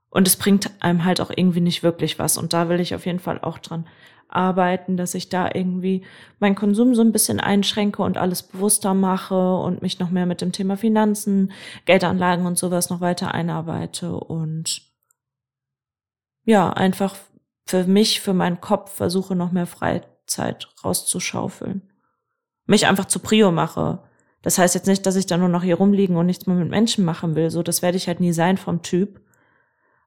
[0.09, 3.05] Und es bringt einem halt auch irgendwie nicht wirklich was und da will ich auf
[3.05, 3.85] jeden Fall auch dran
[4.29, 6.05] arbeiten, dass ich da irgendwie
[6.39, 10.41] meinen Konsum so ein bisschen einschränke und alles bewusster mache und mich noch mehr mit
[10.41, 11.51] dem Thema Finanzen,
[11.85, 14.83] Geldanlagen und sowas noch weiter einarbeite und
[16.45, 17.15] ja, einfach
[17.65, 21.83] für mich, für meinen Kopf versuche noch mehr Freizeit rauszuschaufeln.
[22.65, 24.03] Mich einfach zu Prio mache.
[24.41, 26.69] Das heißt jetzt nicht, dass ich da nur noch hier rumliegen und nichts mehr mit
[26.69, 27.49] Menschen machen will.
[27.51, 29.21] So, das werde ich halt nie sein vom Typ.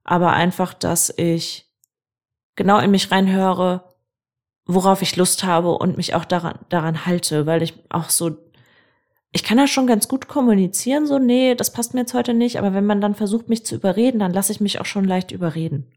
[0.05, 1.71] Aber einfach, dass ich
[2.57, 3.92] genau in mich reinhöre,
[4.65, 8.37] worauf ich Lust habe und mich auch daran, daran halte, weil ich auch so,
[9.33, 12.59] ich kann ja schon ganz gut kommunizieren, so, nee, das passt mir jetzt heute nicht,
[12.59, 15.33] aber wenn man dann versucht, mich zu überreden, dann lasse ich mich auch schon leicht
[15.33, 15.93] überreden.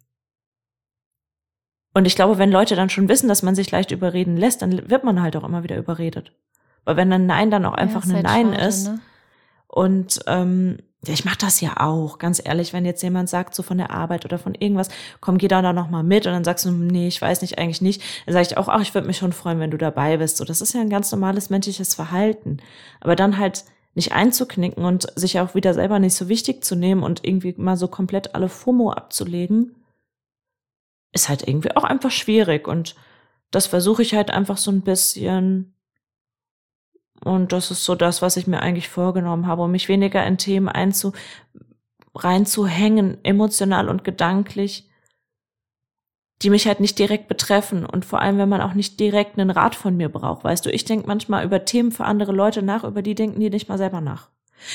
[1.94, 4.90] Und ich glaube, wenn Leute dann schon wissen, dass man sich leicht überreden lässt, dann
[4.90, 6.34] wird man halt auch immer wieder überredet.
[6.84, 9.00] Weil wenn ein Nein dann auch einfach ja, ein halt Nein schade, ist ne?
[9.68, 13.64] und ähm, ja, ich mache das ja auch, ganz ehrlich, wenn jetzt jemand sagt, so
[13.64, 14.90] von der Arbeit oder von irgendwas,
[15.22, 17.82] komm, geh da noch mal mit und dann sagst du, nee, ich weiß nicht, eigentlich
[17.82, 20.38] nicht, dann sage ich auch, ach, ich würde mich schon freuen, wenn du dabei bist.
[20.38, 22.58] So, das ist ja ein ganz normales menschliches Verhalten.
[23.02, 27.04] Aber dann halt nicht einzuknicken und sich auch wieder selber nicht so wichtig zu nehmen
[27.04, 29.76] und irgendwie mal so komplett alle FOMO abzulegen,
[31.14, 32.96] ist halt irgendwie auch einfach schwierig und
[33.52, 35.75] das versuche ich halt einfach so ein bisschen
[37.26, 40.38] und das ist so das, was ich mir eigentlich vorgenommen habe, um mich weniger in
[40.38, 41.12] Themen einzu,
[42.14, 44.88] reinzuhängen, emotional und gedanklich,
[46.44, 49.50] die mich halt nicht direkt betreffen und vor allem, wenn man auch nicht direkt einen
[49.50, 50.44] Rat von mir braucht.
[50.44, 53.50] Weißt du, ich denke manchmal über Themen für andere Leute nach, über die denken die
[53.50, 54.30] nicht mal selber nach.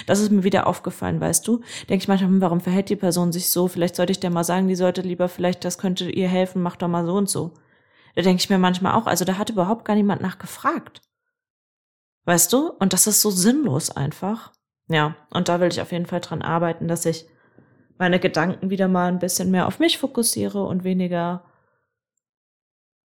[0.07, 1.61] Das ist mir wieder aufgefallen, weißt du?
[1.89, 3.69] Denke ich manchmal, hm, warum verhält die Person sich so?
[3.69, 6.75] Vielleicht sollte ich der mal sagen, die sollte lieber vielleicht, das könnte ihr helfen, mach
[6.75, 7.53] doch mal so und so.
[8.17, 11.01] Da denke ich mir manchmal auch, also da hat überhaupt gar niemand nachgefragt.
[12.25, 12.71] Weißt du?
[12.71, 14.53] Und das ist so sinnlos einfach.
[14.89, 17.27] Ja, und da will ich auf jeden Fall dran arbeiten, dass ich
[17.99, 21.45] meine Gedanken wieder mal ein bisschen mehr auf mich fokussiere und weniger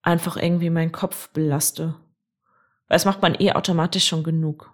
[0.02, 1.94] einfach irgendwie meinen Kopf belaste.
[2.88, 4.72] Weil es macht man eh automatisch schon genug.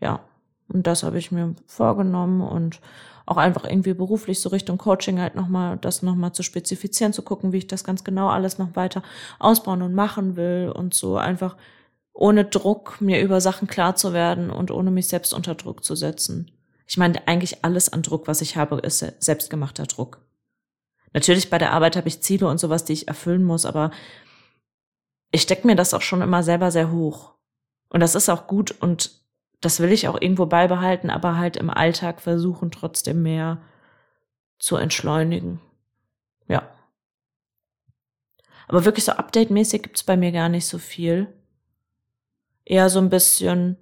[0.00, 0.20] Ja,
[0.68, 2.80] und das habe ich mir vorgenommen und
[3.24, 7.52] auch einfach irgendwie beruflich so Richtung Coaching halt nochmal, das nochmal zu spezifizieren, zu gucken,
[7.52, 9.02] wie ich das ganz genau alles noch weiter
[9.38, 11.56] ausbauen und machen will und so einfach
[12.16, 15.94] ohne Druck mir über Sachen klar zu werden und ohne mich selbst unter Druck zu
[15.94, 16.50] setzen.
[16.86, 20.22] Ich meine, eigentlich alles an Druck, was ich habe, ist selbstgemachter Druck.
[21.12, 23.90] Natürlich bei der Arbeit habe ich Ziele und sowas, die ich erfüllen muss, aber
[25.30, 27.34] ich stecke mir das auch schon immer selber sehr hoch.
[27.90, 29.20] Und das ist auch gut und
[29.60, 33.58] das will ich auch irgendwo beibehalten, aber halt im Alltag versuchen, trotzdem mehr
[34.58, 35.60] zu entschleunigen.
[36.48, 36.68] Ja.
[38.68, 41.32] Aber wirklich so update-mäßig gibt's bei mir gar nicht so viel.
[42.66, 43.78] Eher so ein bisschen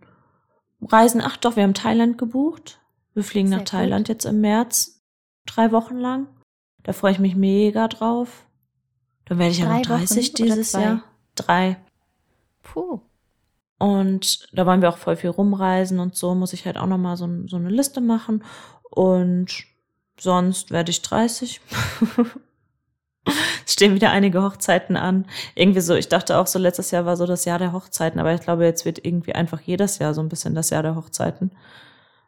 [0.80, 1.20] Reisen.
[1.20, 2.80] Ach doch, wir haben Thailand gebucht.
[3.14, 4.14] Wir fliegen Sehr nach Thailand gut.
[4.14, 5.02] jetzt im März.
[5.46, 6.28] Drei Wochen lang.
[6.84, 8.46] Da freue ich mich mega drauf.
[9.24, 11.02] Dann werde ich ja noch 30 Wochen dieses Jahr.
[11.34, 11.78] Drei.
[12.62, 13.00] Puh.
[13.78, 17.16] Und da wollen wir auch voll viel rumreisen und so muss ich halt auch nochmal
[17.16, 18.44] so, so eine Liste machen.
[18.90, 19.64] Und
[20.20, 21.60] sonst werde ich 30.
[23.64, 25.26] es stehen wieder einige Hochzeiten an.
[25.54, 28.34] Irgendwie so, ich dachte auch so, letztes Jahr war so das Jahr der Hochzeiten, aber
[28.34, 31.52] ich glaube, jetzt wird irgendwie einfach jedes Jahr so ein bisschen das Jahr der Hochzeiten.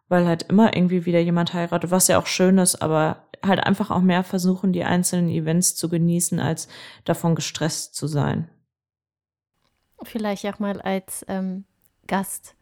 [0.08, 3.90] Weil halt immer irgendwie wieder jemand heiratet, was ja auch schön ist, aber halt einfach
[3.90, 6.68] auch mehr versuchen, die einzelnen Events zu genießen, als
[7.04, 8.48] davon gestresst zu sein.
[10.02, 11.64] Vielleicht auch mal als ähm,
[12.06, 12.54] Gast.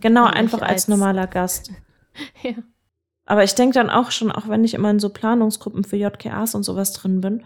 [0.00, 1.72] Genau, einfach als, als, normaler Gast.
[2.42, 2.54] ja.
[3.26, 6.54] Aber ich denke dann auch schon, auch wenn ich immer in so Planungsgruppen für JKAs
[6.54, 7.42] und sowas drin bin,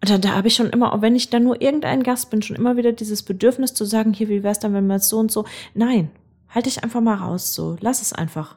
[0.00, 2.56] da, da habe ich schon immer, auch wenn ich da nur irgendein Gast bin, schon
[2.56, 5.44] immer wieder dieses Bedürfnis zu sagen, hier, wie wär's dann, wenn jetzt so und so.
[5.74, 6.10] Nein,
[6.48, 7.76] halt dich einfach mal raus, so.
[7.80, 8.56] Lass es einfach.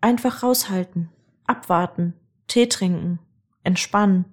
[0.00, 1.10] Einfach raushalten,
[1.46, 2.14] abwarten,
[2.46, 3.18] Tee trinken,
[3.64, 4.24] entspannen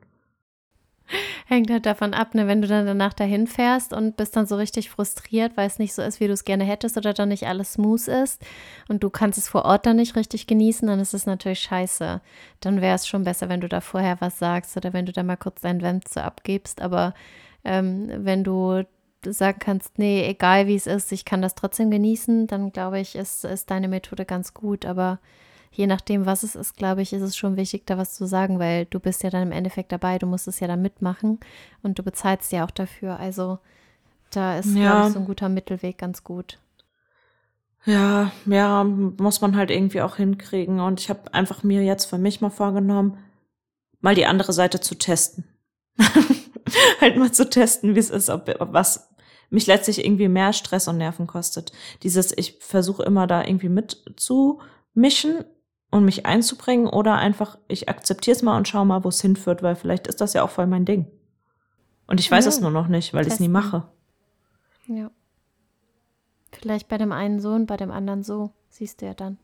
[1.48, 4.56] Hängt halt davon ab, ne, wenn du dann danach dahin fährst und bist dann so
[4.56, 7.48] richtig frustriert, weil es nicht so ist, wie du es gerne hättest oder dann nicht
[7.48, 8.42] alles smooth ist
[8.88, 12.22] und du kannst es vor Ort dann nicht richtig genießen, dann ist es natürlich scheiße.
[12.60, 15.24] Dann wäre es schon besser, wenn du da vorher was sagst oder wenn du da
[15.24, 16.82] mal kurz deinen Vent so abgibst.
[16.82, 17.14] Aber
[17.64, 18.84] ähm, wenn du
[19.26, 23.16] sagen kannst, nee, egal wie es ist, ich kann das trotzdem genießen, dann glaube ich,
[23.16, 24.86] ist, ist deine Methode ganz gut.
[24.86, 25.20] Aber
[25.76, 28.60] je nachdem, was es ist, glaube ich, ist es schon wichtig, da was zu sagen,
[28.60, 31.40] weil du bist ja dann im Endeffekt dabei, du musst es ja dann mitmachen
[31.84, 33.20] und du bezahlst ja auch dafür.
[33.20, 33.60] Also
[34.32, 34.92] da ist, ja.
[34.92, 36.58] glaube ich, so ein guter Mittelweg ganz gut.
[37.86, 40.80] Ja, ja, muss man halt irgendwie auch hinkriegen.
[40.80, 43.18] Und ich habe einfach mir jetzt für mich mal vorgenommen,
[44.02, 45.44] mal die andere Seite zu testen.
[47.02, 49.10] halt mal zu testen, wie es ist, ob, ob was
[49.50, 51.72] mich letztlich irgendwie mehr Stress und Nerven kostet.
[52.02, 55.46] Dieses, ich versuche immer da irgendwie mitzumischen
[55.96, 59.64] und mich einzubringen oder einfach, ich akzeptiere es mal und schaue mal, wo es hinführt,
[59.64, 61.08] weil vielleicht ist das ja auch voll mein Ding.
[62.06, 62.50] Und ich weiß ja.
[62.50, 63.84] es nur noch nicht, weil ich es nie mache.
[64.88, 65.10] Ja.
[66.52, 69.38] Vielleicht bei dem einen so und bei dem anderen so, siehst du ja dann.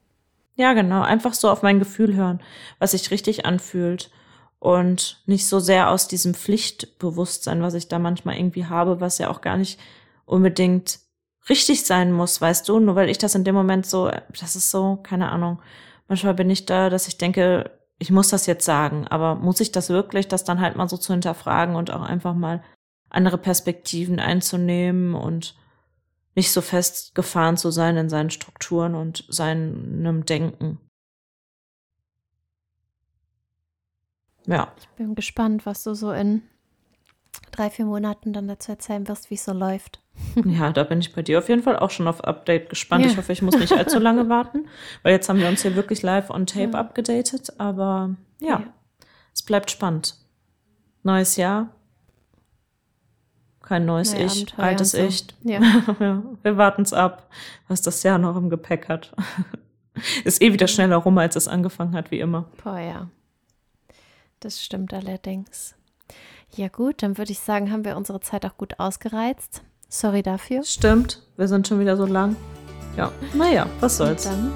[0.56, 1.02] Ja, genau.
[1.02, 2.42] Einfach so auf mein Gefühl hören,
[2.80, 4.12] was sich richtig anfühlt.
[4.60, 9.30] Und nicht so sehr aus diesem Pflichtbewusstsein, was ich da manchmal irgendwie habe, was ja
[9.30, 9.80] auch gar nicht
[10.26, 11.00] unbedingt
[11.48, 14.70] richtig sein muss, weißt du, nur weil ich das in dem Moment so, das ist
[14.70, 15.62] so, keine Ahnung,
[16.12, 19.72] Manchmal bin ich da, dass ich denke, ich muss das jetzt sagen, aber muss ich
[19.72, 22.62] das wirklich, das dann halt mal so zu hinterfragen und auch einfach mal
[23.10, 25.56] andere Perspektiven einzunehmen und
[26.36, 30.82] nicht so festgefahren zu sein in seinen Strukturen und seinem Denken.
[34.48, 34.74] Ja.
[34.82, 36.42] Ich bin gespannt, was du so in
[37.52, 40.01] drei, vier Monaten dann dazu erzählen wirst, wie es so läuft.
[40.46, 43.06] Ja, da bin ich bei dir auf jeden Fall auch schon auf Update gespannt.
[43.06, 43.12] Ja.
[43.12, 44.68] Ich hoffe, ich muss nicht allzu lange warten,
[45.04, 46.80] weil jetzt haben wir uns hier wirklich live on tape ja.
[46.80, 47.54] abgedatet.
[47.60, 48.64] Aber ja, ja,
[49.34, 50.16] es bleibt spannend.
[51.04, 51.70] Neues Jahr.
[53.62, 54.98] Kein neues Neue Ich, Abenteuer altes so.
[54.98, 55.28] Ich.
[55.44, 55.62] Ja.
[56.42, 57.30] wir warten es ab,
[57.68, 59.14] was das Jahr noch im Gepäck hat.
[60.24, 62.50] Ist eh wieder schneller rum, als es angefangen hat, wie immer.
[62.64, 63.10] Boah, ja.
[64.40, 65.76] Das stimmt allerdings.
[66.56, 69.64] Ja gut, dann würde ich sagen, haben wir unsere Zeit auch gut ausgereizt.
[69.94, 70.64] Sorry dafür.
[70.64, 72.38] Stimmt, wir sind schon wieder so lang.
[72.96, 74.26] Ja, naja, was soll's.
[74.26, 74.54] Und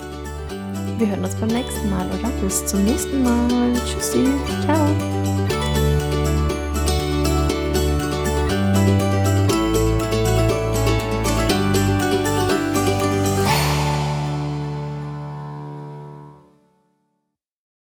[0.49, 2.29] dann, wir hören uns beim nächsten Mal, oder?
[2.41, 3.73] Bis zum nächsten Mal.
[3.85, 4.29] Tschüssi.
[4.63, 5.34] Ciao.